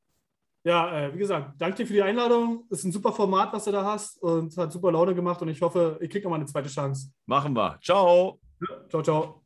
Ja, 0.64 1.06
äh, 1.06 1.14
wie 1.14 1.18
gesagt, 1.18 1.52
danke 1.58 1.76
dir 1.76 1.86
für 1.86 1.92
die 1.92 2.02
Einladung. 2.02 2.66
Ist 2.70 2.84
ein 2.84 2.90
super 2.90 3.12
Format, 3.12 3.52
was 3.52 3.64
du 3.64 3.72
da 3.72 3.84
hast 3.84 4.20
und 4.20 4.56
hat 4.56 4.72
super 4.72 4.90
Laune 4.90 5.14
gemacht 5.14 5.40
und 5.40 5.48
ich 5.48 5.62
hoffe, 5.62 5.96
ihr 6.00 6.08
kriegt 6.08 6.24
nochmal 6.24 6.40
eine 6.40 6.48
zweite 6.48 6.68
Chance. 6.68 7.12
Machen 7.26 7.54
wir. 7.54 7.78
Ciao. 7.80 8.40
Ciao, 8.88 9.02
ciao. 9.02 9.45